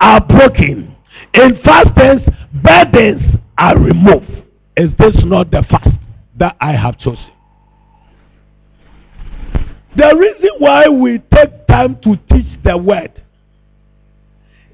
are 0.00 0.20
broken. 0.20 0.94
In 1.34 1.60
fastings, 1.64 2.22
burdens 2.62 3.22
are 3.58 3.76
removed. 3.78 4.30
Is 4.76 4.90
this 4.98 5.16
not 5.24 5.50
the 5.50 5.64
fast 5.70 5.90
that 6.38 6.56
I 6.60 6.72
have 6.72 6.98
chosen? 6.98 7.32
The 9.96 10.14
reason 10.14 10.50
why 10.58 10.88
we 10.88 11.18
take 11.34 11.66
time 11.66 11.98
to 12.02 12.16
teach 12.30 12.62
the 12.62 12.76
word 12.76 13.22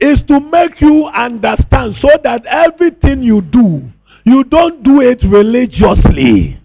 is 0.00 0.18
to 0.26 0.40
make 0.40 0.80
you 0.80 1.06
understand 1.06 1.94
so 2.00 2.08
that 2.24 2.44
everything 2.46 3.22
you 3.22 3.40
do, 3.40 3.88
you 4.24 4.44
don't 4.44 4.82
do 4.82 5.00
it 5.00 5.22
religiously, 5.24 6.60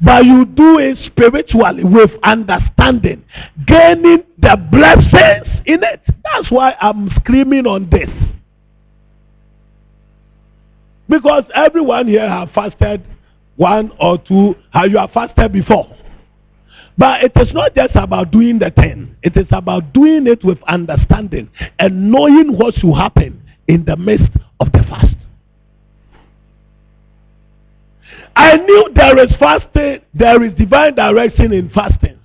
but 0.00 0.24
you 0.24 0.44
do 0.44 0.78
it 0.78 0.98
spiritually 1.06 1.84
with 1.84 2.10
understanding, 2.22 3.24
gaining 3.66 4.24
the 4.38 4.56
blessings 4.70 5.48
in 5.66 5.82
it. 5.82 6.00
That's 6.24 6.50
why 6.50 6.76
I'm 6.80 7.10
screaming 7.20 7.66
on 7.66 7.88
this. 7.90 8.10
Because 11.08 11.44
everyone 11.54 12.06
here 12.06 12.28
have 12.28 12.50
fasted 12.52 13.02
one 13.56 13.92
or 14.00 14.16
two, 14.16 14.54
how 14.70 14.84
you 14.84 14.98
have 14.98 15.10
fasted 15.10 15.52
before. 15.52 15.96
But 16.96 17.24
it 17.24 17.32
is 17.36 17.52
not 17.52 17.74
just 17.74 17.96
about 17.96 18.30
doing 18.30 18.58
the 18.58 18.70
thing. 18.70 19.16
It 19.22 19.36
is 19.36 19.46
about 19.50 19.92
doing 19.92 20.26
it 20.26 20.44
with 20.44 20.58
understanding 20.68 21.50
and 21.78 22.12
knowing 22.12 22.56
what 22.56 22.74
should 22.74 22.94
happen 22.94 23.42
in 23.66 23.84
the 23.84 23.96
midst 23.96 24.30
of 24.60 24.70
the 24.72 24.82
fast. 24.84 25.09
I 28.36 28.56
knew 28.56 28.90
there 28.94 29.18
is 29.18 29.34
fasting, 29.38 30.00
there 30.14 30.42
is 30.42 30.52
divine 30.54 30.94
direction 30.94 31.52
in 31.52 31.70
fasting. 31.70 32.18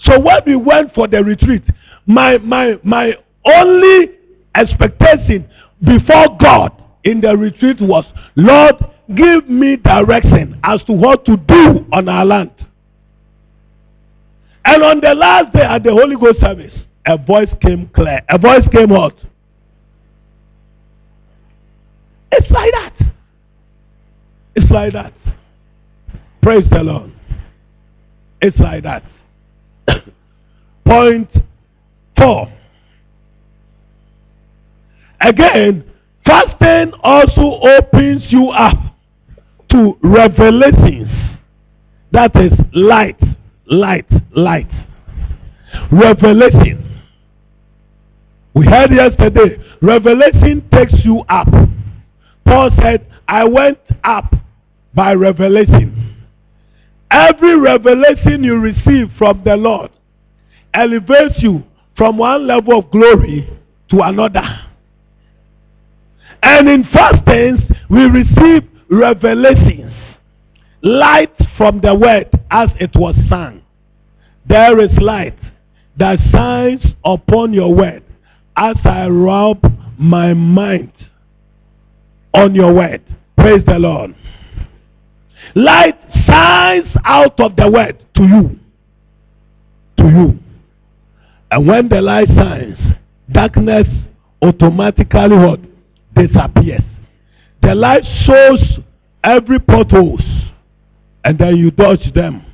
So 0.00 0.18
when 0.20 0.40
we 0.46 0.56
went 0.56 0.94
for 0.94 1.06
the 1.08 1.22
retreat, 1.22 1.62
my 2.06 2.38
my 2.38 2.78
my 2.82 3.14
only 3.44 4.10
expectation 4.54 5.48
before 5.82 6.36
God 6.40 6.72
in 7.04 7.20
the 7.20 7.36
retreat 7.36 7.80
was, 7.80 8.04
Lord, 8.36 8.74
give 9.14 9.48
me 9.48 9.76
direction 9.76 10.58
as 10.64 10.82
to 10.84 10.92
what 10.92 11.24
to 11.26 11.36
do 11.36 11.86
on 11.92 12.08
our 12.08 12.24
land. 12.24 12.50
And 14.64 14.82
on 14.82 15.00
the 15.00 15.14
last 15.14 15.54
day 15.54 15.62
at 15.62 15.82
the 15.82 15.92
Holy 15.92 16.16
Ghost 16.16 16.40
service, 16.40 16.74
a 17.06 17.16
voice 17.16 17.48
came 17.62 17.88
clear. 17.94 18.20
A 18.28 18.38
voice 18.38 18.66
came 18.72 18.92
out. 18.92 19.14
It's 22.30 22.50
like 22.50 22.70
that. 22.72 22.94
It's 24.56 24.70
like 24.70 24.92
that. 24.92 25.14
Praise 26.48 26.64
the 26.70 26.82
Lord. 26.82 27.12
It's 28.40 28.58
like 28.58 28.82
that. 28.84 29.02
Point 30.86 31.28
four. 32.18 32.50
Again, 35.20 35.84
fasting 36.24 36.94
also 37.02 37.60
opens 37.60 38.22
you 38.30 38.48
up 38.48 38.78
to 39.72 39.98
revelations. 40.02 41.10
That 42.12 42.34
is 42.36 42.52
light, 42.72 43.20
light, 43.66 44.10
light. 44.34 44.70
Revelation. 45.92 47.02
We 48.54 48.64
heard 48.64 48.90
yesterday, 48.94 49.58
revelation 49.82 50.66
takes 50.72 51.04
you 51.04 51.24
up. 51.28 51.48
Paul 52.46 52.70
said, 52.80 53.06
I 53.28 53.44
went 53.44 53.80
up 54.02 54.34
by 54.94 55.12
revelation. 55.12 56.07
Every 57.10 57.58
revelation 57.58 58.44
you 58.44 58.58
receive 58.58 59.10
from 59.16 59.42
the 59.44 59.56
Lord 59.56 59.90
elevates 60.74 61.36
you 61.38 61.62
from 61.96 62.18
one 62.18 62.46
level 62.46 62.78
of 62.78 62.90
glory 62.90 63.48
to 63.90 64.00
another. 64.00 64.42
And 66.42 66.68
in 66.68 66.84
fastings, 66.92 67.60
we 67.88 68.04
receive 68.04 68.62
revelations, 68.90 69.92
light 70.82 71.34
from 71.56 71.80
the 71.80 71.94
word 71.94 72.28
as 72.50 72.68
it 72.78 72.90
was 72.94 73.16
sung. 73.28 73.62
There 74.46 74.78
is 74.80 74.96
light 74.98 75.38
that 75.96 76.18
shines 76.32 76.82
upon 77.04 77.52
your 77.52 77.74
word 77.74 78.04
as 78.56 78.76
I 78.84 79.08
rub 79.08 79.60
my 79.98 80.32
mind 80.34 80.92
on 82.32 82.54
your 82.54 82.72
word. 82.72 83.02
Praise 83.36 83.64
the 83.66 83.78
Lord. 83.78 84.14
Light 85.54 85.98
shines 86.26 86.88
out 87.04 87.40
of 87.40 87.56
the 87.56 87.70
word 87.70 88.04
to 88.16 88.22
you. 88.22 88.58
To 89.98 90.08
you. 90.08 90.38
And 91.50 91.66
when 91.66 91.88
the 91.88 92.00
light 92.00 92.28
shines, 92.28 92.78
darkness 93.30 93.86
automatically 94.42 95.36
what? 95.36 95.60
Disappears. 96.14 96.82
The 97.62 97.74
light 97.74 98.04
shows 98.26 98.80
every 99.24 99.58
potholes 99.58 100.22
and 101.24 101.38
then 101.38 101.56
you 101.56 101.70
dodge 101.70 102.12
them 102.14 102.44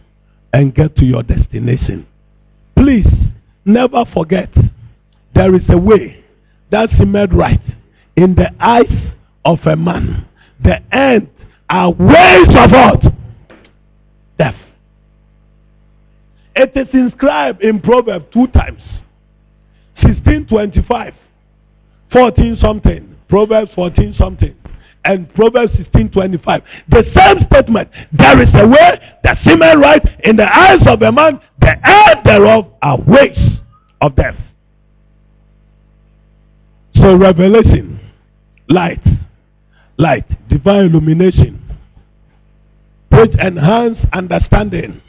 and 0.53 0.75
get 0.75 0.97
to 0.97 1.05
your 1.05 1.23
destination. 1.23 2.07
Please 2.77 3.07
never 3.65 4.05
forget 4.13 4.51
there 5.35 5.55
is 5.55 5.63
a 5.69 5.79
way 5.79 6.25
that's 6.71 6.99
made 7.07 7.33
right 7.33 7.61
in 8.17 8.35
the 8.35 8.51
eyes 8.61 9.13
of 9.45 9.59
a 9.67 9.77
man. 9.77 10.27
The 10.63 10.81
end 10.95 11.29
are 11.71 11.93
ways 11.93 12.49
of 12.49 12.71
what? 12.71 13.03
Death. 14.39 14.57
It 16.57 16.73
is 16.77 16.89
inscribed 16.93 17.63
in 17.63 17.81
Proverbs 17.81 18.27
two 18.33 18.47
times. 18.49 18.83
1625, 20.03 21.15
14 22.13 22.57
something, 22.61 23.17
Proverbs 23.29 23.71
14 23.75 24.15
something, 24.19 24.55
and 25.05 25.33
Proverbs 25.35 25.73
1625. 25.75 26.63
The 26.89 27.05
same 27.15 27.47
statement. 27.51 27.91
There 28.13 28.41
is 28.43 28.49
a 28.55 28.67
way 28.67 29.19
that 29.23 29.39
seemeth 29.47 29.77
right 29.77 30.03
in 30.25 30.37
the 30.37 30.53
eyes 30.53 30.87
of 30.87 31.03
a 31.03 31.13
man, 31.13 31.41
the 31.61 31.77
end 31.85 32.21
thereof 32.25 32.73
are 32.83 33.01
ways 33.01 33.39
of 34.01 34.17
death. 34.17 34.37
So 36.97 37.17
revelation, 37.17 38.01
light, 38.69 39.03
light, 39.97 40.25
divine 40.49 40.87
illumination, 40.87 41.61
which 43.11 43.33
enhance 43.35 43.99
understanding 44.13 45.01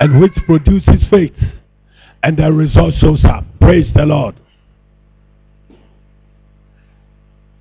and 0.00 0.20
which 0.20 0.34
produces 0.46 1.02
faith, 1.10 1.34
and 2.22 2.36
the 2.36 2.52
result 2.52 2.94
shows 2.94 3.24
up. 3.24 3.44
Praise 3.60 3.86
the 3.94 4.04
Lord. 4.04 4.34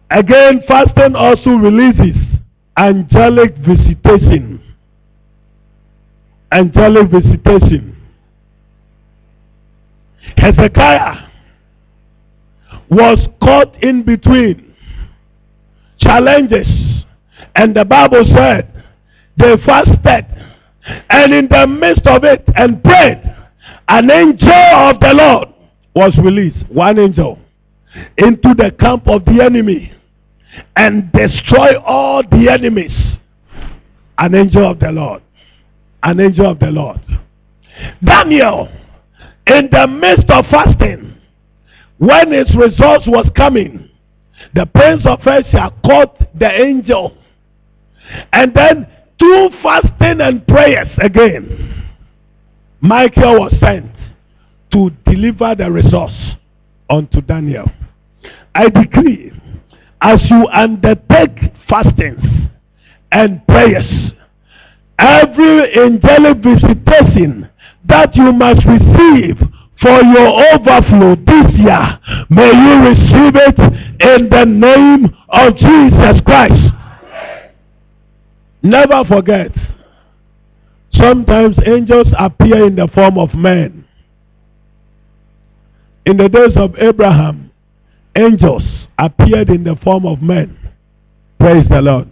Again, 0.09 0.61
fasting 0.67 1.15
also 1.15 1.51
releases 1.51 2.17
angelic 2.77 3.55
visitation. 3.57 4.61
Angelic 6.51 7.09
visitation. 7.09 7.95
Hezekiah 10.37 11.29
was 12.89 13.19
caught 13.41 13.81
in 13.83 14.03
between 14.03 14.70
challenges, 16.01 16.67
and 17.55 17.75
the 17.75 17.85
Bible 17.85 18.23
said 18.33 18.71
they 19.37 19.55
fasted, 19.65 20.25
and 21.09 21.33
in 21.33 21.47
the 21.47 21.67
midst 21.67 22.07
of 22.07 22.23
it, 22.23 22.43
and 22.55 22.83
prayed, 22.83 23.21
an 23.87 24.09
angel 24.09 24.51
of 24.51 24.99
the 24.99 25.13
Lord 25.13 25.47
was 25.95 26.17
released. 26.17 26.65
One 26.69 26.97
angel 26.99 27.39
into 28.17 28.53
the 28.53 28.71
camp 28.79 29.07
of 29.07 29.25
the 29.25 29.43
enemy 29.43 29.91
and 30.75 31.11
destroy 31.11 31.77
all 31.79 32.23
the 32.23 32.49
enemies. 32.49 32.91
An 34.17 34.35
angel 34.35 34.69
of 34.69 34.79
the 34.79 34.91
Lord. 34.91 35.21
An 36.03 36.19
angel 36.19 36.51
of 36.51 36.59
the 36.59 36.71
Lord. 36.71 36.99
Daniel, 38.03 38.69
in 39.47 39.69
the 39.71 39.87
midst 39.87 40.29
of 40.29 40.45
fasting, 40.47 41.15
when 41.97 42.31
his 42.31 42.53
results 42.55 43.05
was 43.07 43.29
coming, 43.35 43.89
the 44.53 44.65
prince 44.65 45.05
of 45.05 45.19
Persia 45.21 45.73
caught 45.85 46.17
the 46.37 46.49
angel. 46.63 47.17
And 48.33 48.53
then 48.53 48.87
two 49.19 49.49
fasting 49.63 50.21
and 50.21 50.45
prayers 50.47 50.89
again. 51.01 51.85
Michael 52.81 53.41
was 53.41 53.53
sent 53.63 53.91
to 54.73 54.89
deliver 55.05 55.55
the 55.55 55.71
resource 55.71 56.35
unto 56.89 57.21
Daniel. 57.21 57.69
I 58.55 58.69
decree, 58.69 59.31
as 60.01 60.19
you 60.29 60.47
undertake 60.47 61.53
fastings 61.69 62.49
and 63.11 63.45
prayers, 63.47 64.13
every 64.97 65.73
angelic 65.77 66.37
visitation 66.37 67.49
that 67.85 68.15
you 68.15 68.33
must 68.33 68.65
receive 68.65 69.37
for 69.81 70.03
your 70.03 70.29
overflow 70.53 71.15
this 71.15 71.51
year, 71.53 71.99
may 72.29 72.51
you 72.51 72.89
receive 72.89 73.35
it 73.35 73.59
in 73.99 74.29
the 74.29 74.45
name 74.45 75.05
of 75.29 75.55
Jesus 75.57 76.21
Christ. 76.21 76.73
Never 78.61 79.03
forget, 79.05 79.51
sometimes 80.93 81.55
angels 81.65 82.07
appear 82.19 82.67
in 82.67 82.75
the 82.75 82.87
form 82.93 83.17
of 83.17 83.33
men. 83.33 83.85
In 86.05 86.17
the 86.17 86.29
days 86.29 86.55
of 86.57 86.75
Abraham, 86.77 87.51
angels 88.15 88.63
appeared 88.99 89.49
in 89.49 89.63
the 89.63 89.75
form 89.83 90.05
of 90.05 90.21
men. 90.21 90.57
Praise 91.39 91.65
the 91.69 91.81
Lord. 91.81 92.07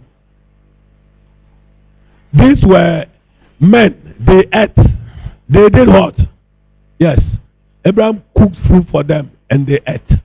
These 2.32 2.64
were 2.64 3.06
men. 3.60 4.16
They 4.20 4.44
ate. 4.52 4.76
They 5.48 5.68
did 5.68 5.88
what? 5.88 6.16
Yes. 6.98 7.20
Abraham 7.84 8.22
cooked 8.36 8.56
food 8.68 8.86
for 8.90 9.02
them 9.02 9.30
and 9.48 9.66
they 9.66 9.80
ate. 9.86 10.20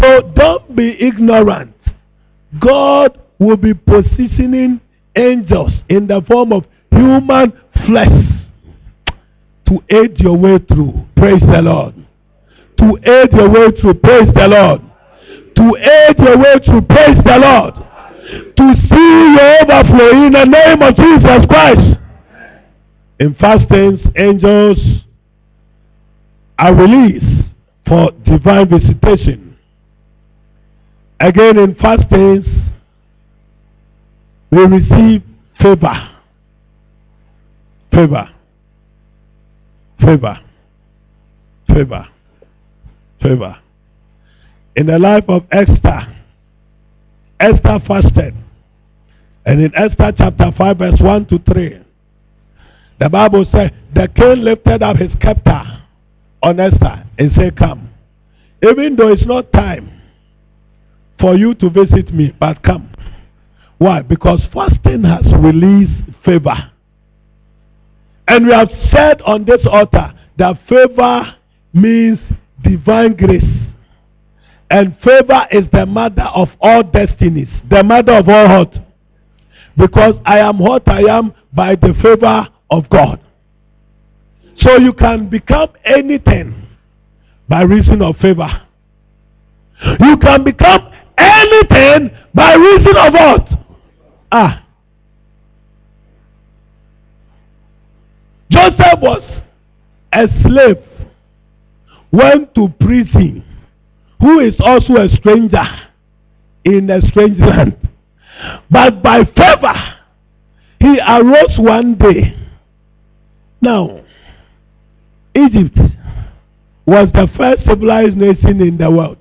So 0.00 0.20
don't 0.34 0.74
be 0.74 0.96
ignorant. 1.00 1.74
God 2.60 3.20
will 3.38 3.56
be 3.56 3.74
positioning 3.74 4.80
angels 5.16 5.72
in 5.88 6.06
the 6.06 6.22
form 6.28 6.52
of 6.52 6.64
human 6.90 7.52
flesh 7.86 8.34
to 9.66 9.82
aid 9.90 10.18
your 10.18 10.36
way 10.36 10.58
through. 10.58 11.06
Praise 11.16 11.40
the 11.40 11.62
Lord. 11.62 11.94
To 12.78 12.98
aid 13.04 13.32
your 13.32 13.48
way 13.48 13.70
through. 13.80 13.94
Praise 13.94 14.32
the 14.34 14.48
Lord. 14.48 14.82
To 15.56 15.76
aid 15.76 16.18
your 16.18 16.38
way 16.38 16.54
through. 16.64 16.82
Praise 16.82 17.22
the 17.24 17.38
Lord. 17.38 17.74
To 18.56 18.74
see 18.90 19.34
your 19.34 19.62
overflow 19.62 20.26
in 20.26 20.32
the 20.32 20.44
name 20.44 20.82
of 20.82 20.96
Jesus 20.96 21.46
Christ. 21.46 21.98
In 23.20 23.34
fastings, 23.36 24.00
angels 24.16 25.03
are 26.58 26.74
released 26.74 27.48
for 27.86 28.10
divine 28.24 28.68
visitation. 28.68 29.56
Again, 31.20 31.58
in 31.58 31.74
fastings, 31.76 32.46
we 34.50 34.64
receive 34.64 35.22
favor. 35.60 36.10
Favor. 37.92 38.30
Favor. 40.00 40.40
Favor. 41.68 42.08
Favor. 43.22 43.58
In 44.76 44.86
the 44.86 44.98
life 44.98 45.24
of 45.28 45.44
Esther, 45.50 46.16
Esther 47.40 47.80
fasted. 47.86 48.34
And 49.46 49.60
in 49.60 49.74
Esther 49.74 50.12
chapter 50.16 50.52
5, 50.56 50.78
verse 50.78 51.00
1 51.00 51.26
to 51.26 51.38
3, 51.38 51.78
the 52.98 53.08
Bible 53.08 53.44
says, 53.52 53.70
The 53.94 54.08
king 54.08 54.42
lifted 54.42 54.82
up 54.82 54.96
his 54.96 55.10
scepter 55.22 55.83
on 56.44 56.60
Esther 56.60 57.04
and 57.18 57.32
say, 57.36 57.50
Come. 57.50 57.90
Even 58.62 58.96
though 58.96 59.08
it's 59.08 59.26
not 59.26 59.52
time 59.52 60.00
for 61.20 61.34
you 61.36 61.54
to 61.54 61.70
visit 61.70 62.12
me, 62.14 62.34
but 62.38 62.62
come. 62.62 62.90
Why? 63.78 64.02
Because 64.02 64.40
fasting 64.52 65.04
has 65.04 65.24
released 65.38 65.92
favor. 66.24 66.70
And 68.28 68.46
we 68.46 68.52
have 68.52 68.70
said 68.92 69.20
on 69.22 69.44
this 69.44 69.60
altar 69.70 70.12
that 70.38 70.58
favor 70.68 71.34
means 71.72 72.18
divine 72.62 73.14
grace. 73.14 73.44
And 74.70 74.96
favor 75.04 75.46
is 75.50 75.64
the 75.72 75.84
mother 75.86 76.22
of 76.22 76.48
all 76.60 76.82
destinies, 76.82 77.48
the 77.68 77.84
mother 77.84 78.14
of 78.14 78.28
all 78.28 78.46
hot. 78.48 78.74
Because 79.76 80.14
I 80.24 80.38
am 80.38 80.58
what 80.58 80.88
I 80.88 81.02
am 81.10 81.34
by 81.52 81.74
the 81.74 81.94
favor 82.02 82.48
of 82.70 82.88
God. 82.88 83.20
So 84.58 84.78
you 84.78 84.92
can 84.92 85.28
become 85.28 85.70
anything 85.84 86.68
by 87.48 87.62
reason 87.62 88.02
of 88.02 88.16
favor. 88.18 88.48
You 90.00 90.16
can 90.16 90.44
become 90.44 90.92
anything 91.18 92.10
by 92.32 92.54
reason 92.54 92.96
of 92.96 93.12
what? 93.12 93.48
Ah. 94.32 94.64
Joseph 98.50 99.00
was 99.00 99.22
a 100.12 100.28
slave, 100.42 100.78
went 102.12 102.54
to 102.54 102.68
prison, 102.80 103.44
who 104.20 104.40
is 104.40 104.54
also 104.60 104.96
a 104.96 105.08
stranger 105.16 105.64
in 106.64 106.88
a 106.90 107.00
strange 107.08 107.38
land. 107.40 107.76
But 108.70 109.02
by 109.02 109.24
favor, 109.24 109.74
he 110.80 111.00
arose 111.00 111.58
one 111.58 111.96
day. 111.96 112.36
Now, 113.60 114.03
Egypt 115.36 115.78
was 116.86 117.08
the 117.12 117.28
first 117.36 117.66
civilized 117.66 118.16
nation 118.16 118.60
in 118.60 118.76
the 118.76 118.90
world. 118.90 119.18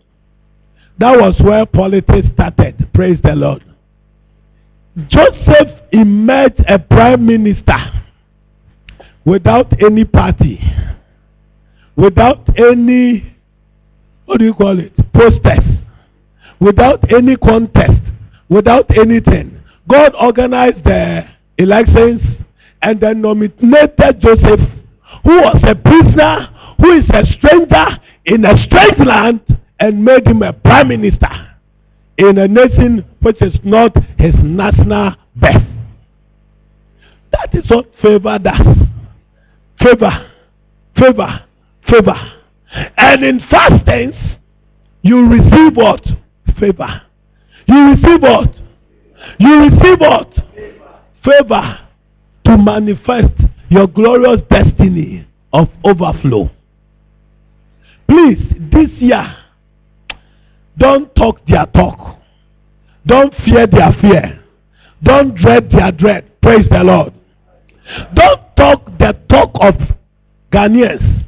That 1.00 1.20
was 1.20 1.36
where 1.42 1.66
politics 1.66 2.28
started. 2.34 2.88
Praise 2.94 3.18
the 3.24 3.36
Lord. 3.36 3.64
Joseph 5.08 5.82
emerged 5.92 6.64
a 6.68 6.78
prime 6.78 7.26
minister 7.26 7.78
without 9.26 9.74
any 9.84 10.06
party, 10.06 10.60
without 11.96 12.48
any, 12.60 13.36
what 14.26 14.40
do 14.40 14.46
you 14.46 14.54
call 14.54 14.78
it, 14.80 14.94
protest, 15.14 15.64
without 16.60 17.12
any 17.12 17.36
contest, 17.38 18.02
without 18.50 18.96
anything. 18.98 19.60
God 19.90 20.14
organized 20.20 20.84
the 20.84 21.28
elections 21.58 22.22
and 22.82 23.00
then 23.00 23.22
nominated 23.22 24.20
Joseph, 24.20 24.60
who 25.24 25.38
was 25.38 25.60
a 25.64 25.76
prisoner, 25.76 26.50
who 26.80 26.92
is 26.92 27.06
a 27.14 27.26
stranger 27.38 27.86
in 28.26 28.46
a 28.46 28.58
strange 28.66 29.00
land, 29.06 29.42
and 29.80 30.04
made 30.04 30.28
him 30.28 30.42
a 30.42 30.54
prime 30.54 30.88
minister 30.90 31.54
in 32.18 32.38
a 32.38 32.48
nation 32.48 33.06
which 33.22 33.42
is 33.42 33.56
not 33.64 33.96
his 34.18 34.34
national 34.44 35.16
birth. 35.36 35.64
That 37.32 37.50
is 37.54 37.70
what 37.70 37.88
favor 38.02 38.38
does. 38.38 38.78
Favor, 39.82 40.32
favor, 40.98 41.46
favor. 41.90 42.32
And 42.98 43.24
in 43.24 43.40
fastings, 43.50 44.16
you 45.02 45.28
receive 45.28 45.76
what? 45.76 46.02
Favor. 46.60 47.02
You 47.68 47.92
receive 47.92 48.22
what? 48.22 48.54
You 49.40 49.70
receive 49.70 50.00
what? 50.00 50.32
Favor 51.26 51.80
to 52.46 52.58
manifest 52.58 53.34
your 53.74 53.88
glorious 53.88 54.40
destiny 54.52 55.28
of 55.52 55.68
overflow. 55.84 56.48
Please, 58.08 58.38
this 58.72 58.90
year, 59.00 59.36
don't 60.78 61.14
talk 61.16 61.40
their 61.48 61.66
talk. 61.66 62.20
Don't 63.08 63.34
fear 63.44 63.66
their 63.66 63.92
fear. 64.00 64.44
Don't 65.02 65.34
dread 65.36 65.72
their 65.72 65.92
dread. 65.92 66.40
Praise 66.42 66.68
the 66.70 66.84
Lord. 66.84 67.14
Don't 68.14 68.42
talk 68.56 68.86
the 69.00 69.18
talk 69.28 69.52
of 69.56 69.74
Ghanaians. 70.52 71.26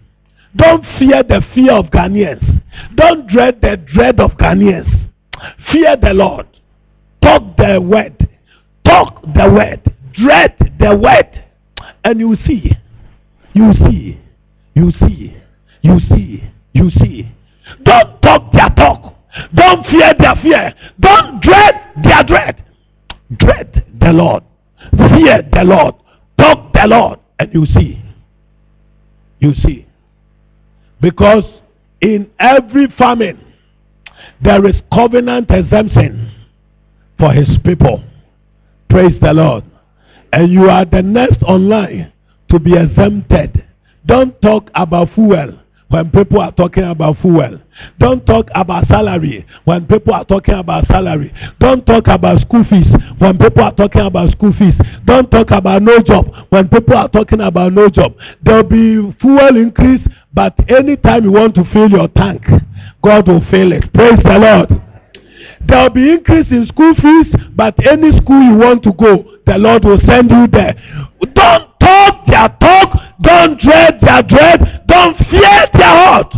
Don't 0.56 0.86
fear 1.00 1.24
the 1.24 1.42
fear 1.54 1.74
of 1.74 1.86
Ghanaians. 1.88 2.62
Don't 2.96 3.28
dread 3.28 3.60
the 3.62 3.78
dread 3.78 4.20
of 4.20 4.32
Ghanaians. 4.38 5.10
Fear 5.72 5.98
the 5.98 6.14
Lord. 6.14 6.46
Talk 7.24 7.58
the 7.58 7.82
word. 7.82 8.30
Talk 8.86 9.22
the 9.34 9.50
word. 9.52 9.82
Dread 10.14 10.56
the 10.80 10.96
word. 10.96 11.45
And 12.06 12.20
you 12.20 12.38
see. 12.46 12.72
You 13.54 13.74
see. 13.86 14.20
You 14.76 14.92
see. 15.02 15.36
You 15.82 16.00
see. 16.12 16.44
You 16.74 16.90
see. 16.92 17.32
Don't 17.84 18.22
talk 18.22 18.54
their 18.54 18.70
talk. 18.70 19.16
Don't 19.56 19.86
fear 19.88 20.14
their 20.20 20.36
fear. 20.44 20.74
Don't 21.00 21.42
dread 21.42 21.74
their 22.04 22.24
dread. 22.24 22.64
Dread 23.38 23.86
the 24.00 24.14
Lord. 24.14 24.44
Fear 24.92 25.50
the 25.52 25.64
Lord. 25.64 25.96
Talk 26.38 26.74
the 26.74 26.88
Lord. 26.88 27.20
And 27.40 27.52
you 27.54 27.66
see. 27.76 28.00
You 29.40 29.56
see. 29.56 29.88
Because 31.02 31.44
in 32.02 32.30
every 32.40 32.86
famine, 33.00 33.42
there 34.44 34.64
is 34.68 34.76
covenant 34.94 35.50
exemption 35.50 36.32
for 37.18 37.34
his 37.34 37.50
people. 37.64 38.04
Praise 38.90 39.20
the 39.22 39.34
Lord. 39.34 39.64
And 40.34 40.52
you 40.52 40.70
are 40.70 40.86
the 40.86 41.02
next 41.02 41.42
online 41.44 42.12
to 42.50 42.60
be 42.60 42.74
exempted. 42.74 43.64
Don't 44.06 44.40
talk 44.42 44.70
about 44.76 45.14
fuel 45.14 45.60
when 45.90 46.12
people 46.12 46.42
are 46.42 46.52
talking 46.52 46.84
about 46.84 47.18
fuel. 47.22 47.60
Don't 48.00 48.26
talk 48.26 48.50
about 48.54 48.88
salary 48.88 49.46
when 49.66 49.86
people 49.86 50.14
are 50.14 50.26
talking 50.26 50.56
about 50.56 50.88
salary. 50.88 51.34
Don't 51.60 51.86
talk 51.86 52.08
about 52.08 52.40
school 52.42 52.64
fees 52.70 52.88
when 53.18 53.38
people 53.38 53.64
are 53.64 53.74
talking 53.74 54.02
about 54.02 54.32
school 54.32 54.54
fees. 54.60 54.74
Don't 55.06 55.30
talk 55.32 55.52
about 55.52 55.82
no 55.82 56.00
job 56.00 56.30
when 56.50 56.68
people 56.68 56.96
are 56.96 57.10
talking 57.10 57.42
about 57.42 57.74
no 57.74 57.90
job. 57.90 58.16
There 58.44 58.56
will 58.58 58.64
be 58.64 59.18
fuel 59.22 59.58
increase, 59.58 60.02
but 60.34 60.54
anytime 60.70 61.24
you 61.24 61.32
want 61.32 61.56
to 61.56 61.64
fill 61.72 61.90
your 61.90 62.08
tank, 62.10 62.44
God 63.04 63.28
will 63.28 63.46
fill 63.52 63.72
it. 63.72 63.92
Praise 63.94 64.20
the 64.24 64.40
Lord. 64.40 64.82
There 65.68 65.82
will 65.82 65.90
be 65.90 66.12
increase 66.12 66.48
in 66.52 66.68
school 66.68 66.94
fees, 66.96 67.34
but 67.56 67.76
any 67.88 68.16
school 68.18 68.42
you 68.42 68.56
want 68.56 68.84
to 68.84 68.94
go, 68.94 69.38
the 69.46 69.58
Lord 69.58 69.84
will 69.84 70.00
send 70.08 70.30
you 70.30 70.48
there. 70.48 70.76
Don't 71.34 71.80
talk 71.80 72.28
their 72.28 72.50
talk, 72.60 72.98
don't 73.22 73.60
dread 73.60 74.00
their 74.02 74.22
dread, 74.24 74.84
don't 74.88 75.18
fear 75.18 75.66
their 75.74 75.88
heart. 75.88 76.34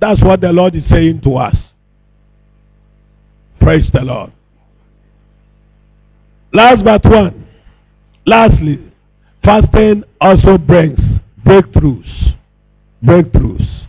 That's 0.00 0.22
what 0.22 0.40
the 0.40 0.52
Lord 0.52 0.74
is 0.74 0.84
saying 0.90 1.20
to 1.22 1.36
us. 1.36 1.56
Praise 3.60 3.86
the 3.92 4.00
Lord. 4.00 4.32
Last 6.52 6.84
but 6.84 7.04
one. 7.04 7.46
Lastly, 8.26 8.92
fasting 9.44 10.04
also 10.20 10.58
brings 10.58 10.98
breakthroughs. 11.44 12.36
Breakthroughs. 13.04 13.86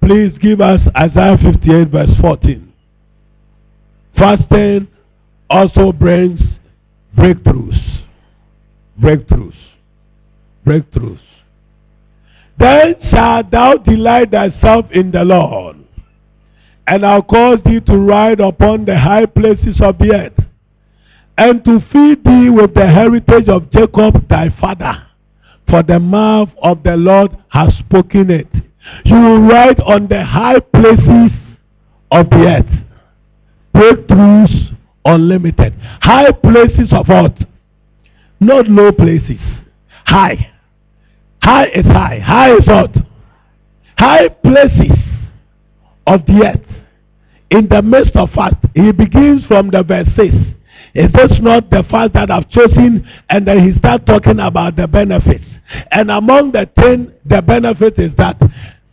Please 0.00 0.36
give 0.38 0.60
us 0.60 0.80
Isaiah 0.96 1.36
58 1.42 1.88
verse 1.88 2.10
14. 2.20 2.67
Fasting 4.18 4.88
also 5.48 5.92
brings 5.92 6.40
breakthroughs. 7.16 7.78
Breakthroughs. 9.00 9.54
Breakthroughs. 10.66 11.20
Then 12.58 12.96
shalt 13.10 13.52
thou 13.52 13.74
delight 13.74 14.32
thyself 14.32 14.86
in 14.90 15.12
the 15.12 15.24
Lord, 15.24 15.76
and 16.88 17.06
I'll 17.06 17.22
cause 17.22 17.60
thee 17.64 17.78
to 17.78 17.96
ride 17.96 18.40
upon 18.40 18.84
the 18.84 18.98
high 18.98 19.26
places 19.26 19.80
of 19.80 19.98
the 19.98 20.12
earth, 20.12 20.44
and 21.36 21.64
to 21.64 21.78
feed 21.92 22.24
thee 22.24 22.50
with 22.50 22.74
the 22.74 22.88
heritage 22.88 23.48
of 23.48 23.70
Jacob 23.70 24.28
thy 24.28 24.48
father. 24.60 25.06
For 25.70 25.84
the 25.84 26.00
mouth 26.00 26.48
of 26.60 26.82
the 26.82 26.96
Lord 26.96 27.36
has 27.50 27.72
spoken 27.78 28.30
it. 28.30 28.48
You 29.04 29.14
will 29.14 29.42
ride 29.42 29.80
on 29.80 30.08
the 30.08 30.24
high 30.24 30.58
places 30.58 31.30
of 32.10 32.28
the 32.30 32.46
earth. 32.48 32.87
Breakthroughs 33.78 34.76
unlimited. 35.04 35.72
High 36.02 36.32
places 36.32 36.92
of 36.92 37.06
what? 37.06 37.36
Not 38.40 38.66
low 38.66 38.90
places. 38.90 39.40
High. 40.04 40.50
High 41.40 41.66
is 41.66 41.86
high. 41.86 42.18
High 42.18 42.54
is 42.54 42.66
what? 42.66 42.90
High 43.96 44.28
places 44.28 44.98
of 46.08 46.26
the 46.26 46.44
earth. 46.44 46.68
In 47.50 47.68
the 47.68 47.80
midst 47.80 48.16
of 48.16 48.30
fast, 48.30 48.56
he 48.74 48.90
begins 48.90 49.44
from 49.46 49.70
the 49.70 49.84
verse 49.84 50.08
6. 50.16 50.34
Is 50.94 51.12
this 51.12 51.38
not 51.40 51.70
the 51.70 51.84
fast 51.88 52.14
that 52.14 52.32
I've 52.32 52.50
chosen? 52.50 53.08
And 53.30 53.46
then 53.46 53.64
he 53.64 53.78
starts 53.78 54.04
talking 54.06 54.40
about 54.40 54.74
the 54.74 54.88
benefits. 54.88 55.44
And 55.92 56.10
among 56.10 56.52
the 56.52 56.68
ten, 56.78 57.14
the 57.24 57.42
benefit 57.42 57.98
is 57.98 58.10
that 58.16 58.40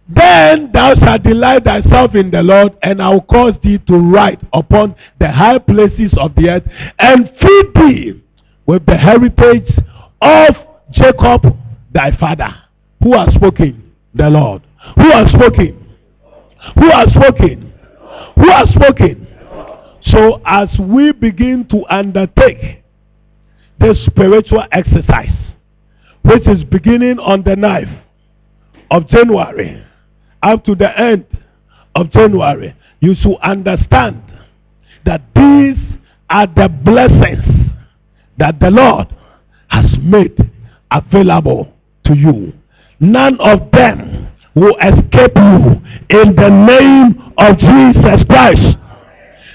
then 0.07 0.71
thou 0.71 0.93
shalt 0.95 1.23
delight 1.23 1.63
thyself 1.65 2.13
in 2.13 2.29
the 2.29 2.43
Lord, 2.43 2.73
and 2.83 3.01
I 3.01 3.09
will 3.09 3.21
cause 3.21 3.53
thee 3.63 3.79
to 3.87 3.97
ride 3.97 4.45
upon 4.53 4.95
the 5.19 5.31
high 5.31 5.57
places 5.57 6.13
of 6.19 6.35
the 6.35 6.49
earth, 6.49 6.63
and 6.99 7.29
feed 7.41 7.65
thee 7.75 8.23
with 8.65 8.85
the 8.85 8.97
heritage 8.97 9.71
of 10.21 10.55
Jacob 10.91 11.57
thy 11.91 12.15
father. 12.17 12.53
Who 13.01 13.13
has 13.13 13.33
spoken? 13.33 13.93
The 14.13 14.29
Lord. 14.29 14.61
Who 14.95 15.09
has 15.11 15.27
spoken? 15.29 15.95
Who 16.79 16.89
has 16.89 17.11
spoken? 17.11 17.73
Who 18.35 18.49
has 18.49 18.69
spoken? 18.69 19.27
So 20.07 20.41
as 20.45 20.69
we 20.79 21.11
begin 21.13 21.67
to 21.69 21.83
undertake 21.89 22.83
this 23.79 23.97
spiritual 24.05 24.63
exercise, 24.71 25.35
which 26.21 26.47
is 26.47 26.63
beginning 26.63 27.17
on 27.19 27.43
the 27.43 27.55
9th 27.55 28.01
of 28.91 29.07
January 29.09 29.83
up 30.43 30.63
to 30.65 30.75
the 30.75 30.97
end 30.99 31.25
of 31.95 32.11
January, 32.11 32.75
you 32.99 33.15
should 33.15 33.37
understand 33.37 34.21
that 35.05 35.21
these 35.35 35.77
are 36.29 36.47
the 36.47 36.69
blessings 36.69 37.71
that 38.37 38.59
the 38.59 38.71
Lord 38.71 39.07
has 39.69 39.85
made 40.01 40.51
available 40.91 41.71
to 42.05 42.15
you. 42.15 42.53
None 42.99 43.39
of 43.39 43.71
them 43.71 44.27
will 44.55 44.75
escape 44.77 45.37
you 45.37 45.81
in 46.09 46.35
the 46.35 46.49
name 46.49 47.33
of 47.37 47.57
Jesus 47.57 48.23
Christ. 48.29 48.77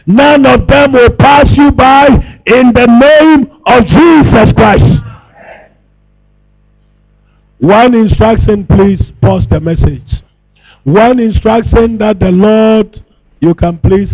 None 0.06 0.46
of 0.46 0.66
them 0.66 0.92
will 0.92 1.10
pass 1.10 1.46
you 1.56 1.72
by 1.72 2.06
in 2.46 2.72
the 2.72 2.86
name 2.86 3.50
of 3.66 3.86
Jesus 3.86 4.52
Christ. 4.54 5.02
One 7.58 7.94
instruction, 7.94 8.66
please 8.66 9.00
pause 9.20 9.44
the 9.50 9.60
message. 9.60 10.22
One 10.84 11.20
instruction 11.20 11.98
that 11.98 12.20
the 12.20 12.30
Lord, 12.30 13.04
you 13.40 13.54
can 13.54 13.78
please. 13.78 14.10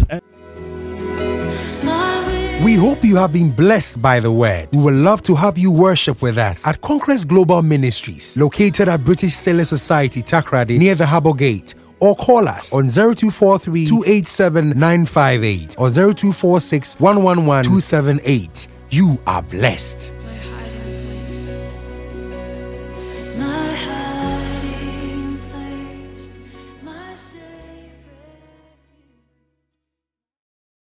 We 2.64 2.74
hope 2.74 3.04
you 3.04 3.16
have 3.16 3.32
been 3.32 3.52
blessed 3.52 4.02
by 4.02 4.18
the 4.18 4.32
word. 4.32 4.70
We 4.72 4.82
would 4.82 4.94
love 4.94 5.22
to 5.24 5.34
have 5.36 5.56
you 5.58 5.70
worship 5.70 6.22
with 6.22 6.38
us 6.38 6.66
at 6.66 6.80
Conquest 6.80 7.28
Global 7.28 7.62
Ministries, 7.62 8.36
located 8.36 8.88
at 8.88 9.04
British 9.04 9.34
Sailor 9.34 9.64
Society, 9.66 10.22
Takoradi, 10.22 10.78
near 10.78 10.94
the 10.94 11.06
Harbour 11.06 11.34
Gate. 11.34 11.74
Or 12.00 12.16
call 12.16 12.48
us 12.48 12.74
on 12.74 12.88
0243 12.88 13.86
287 13.86 14.70
958 14.70 15.76
or 15.78 15.88
0246 15.90 16.98
111 16.98 17.64
278. 17.64 18.68
You 18.90 19.18
are 19.26 19.42
blessed. 19.42 20.12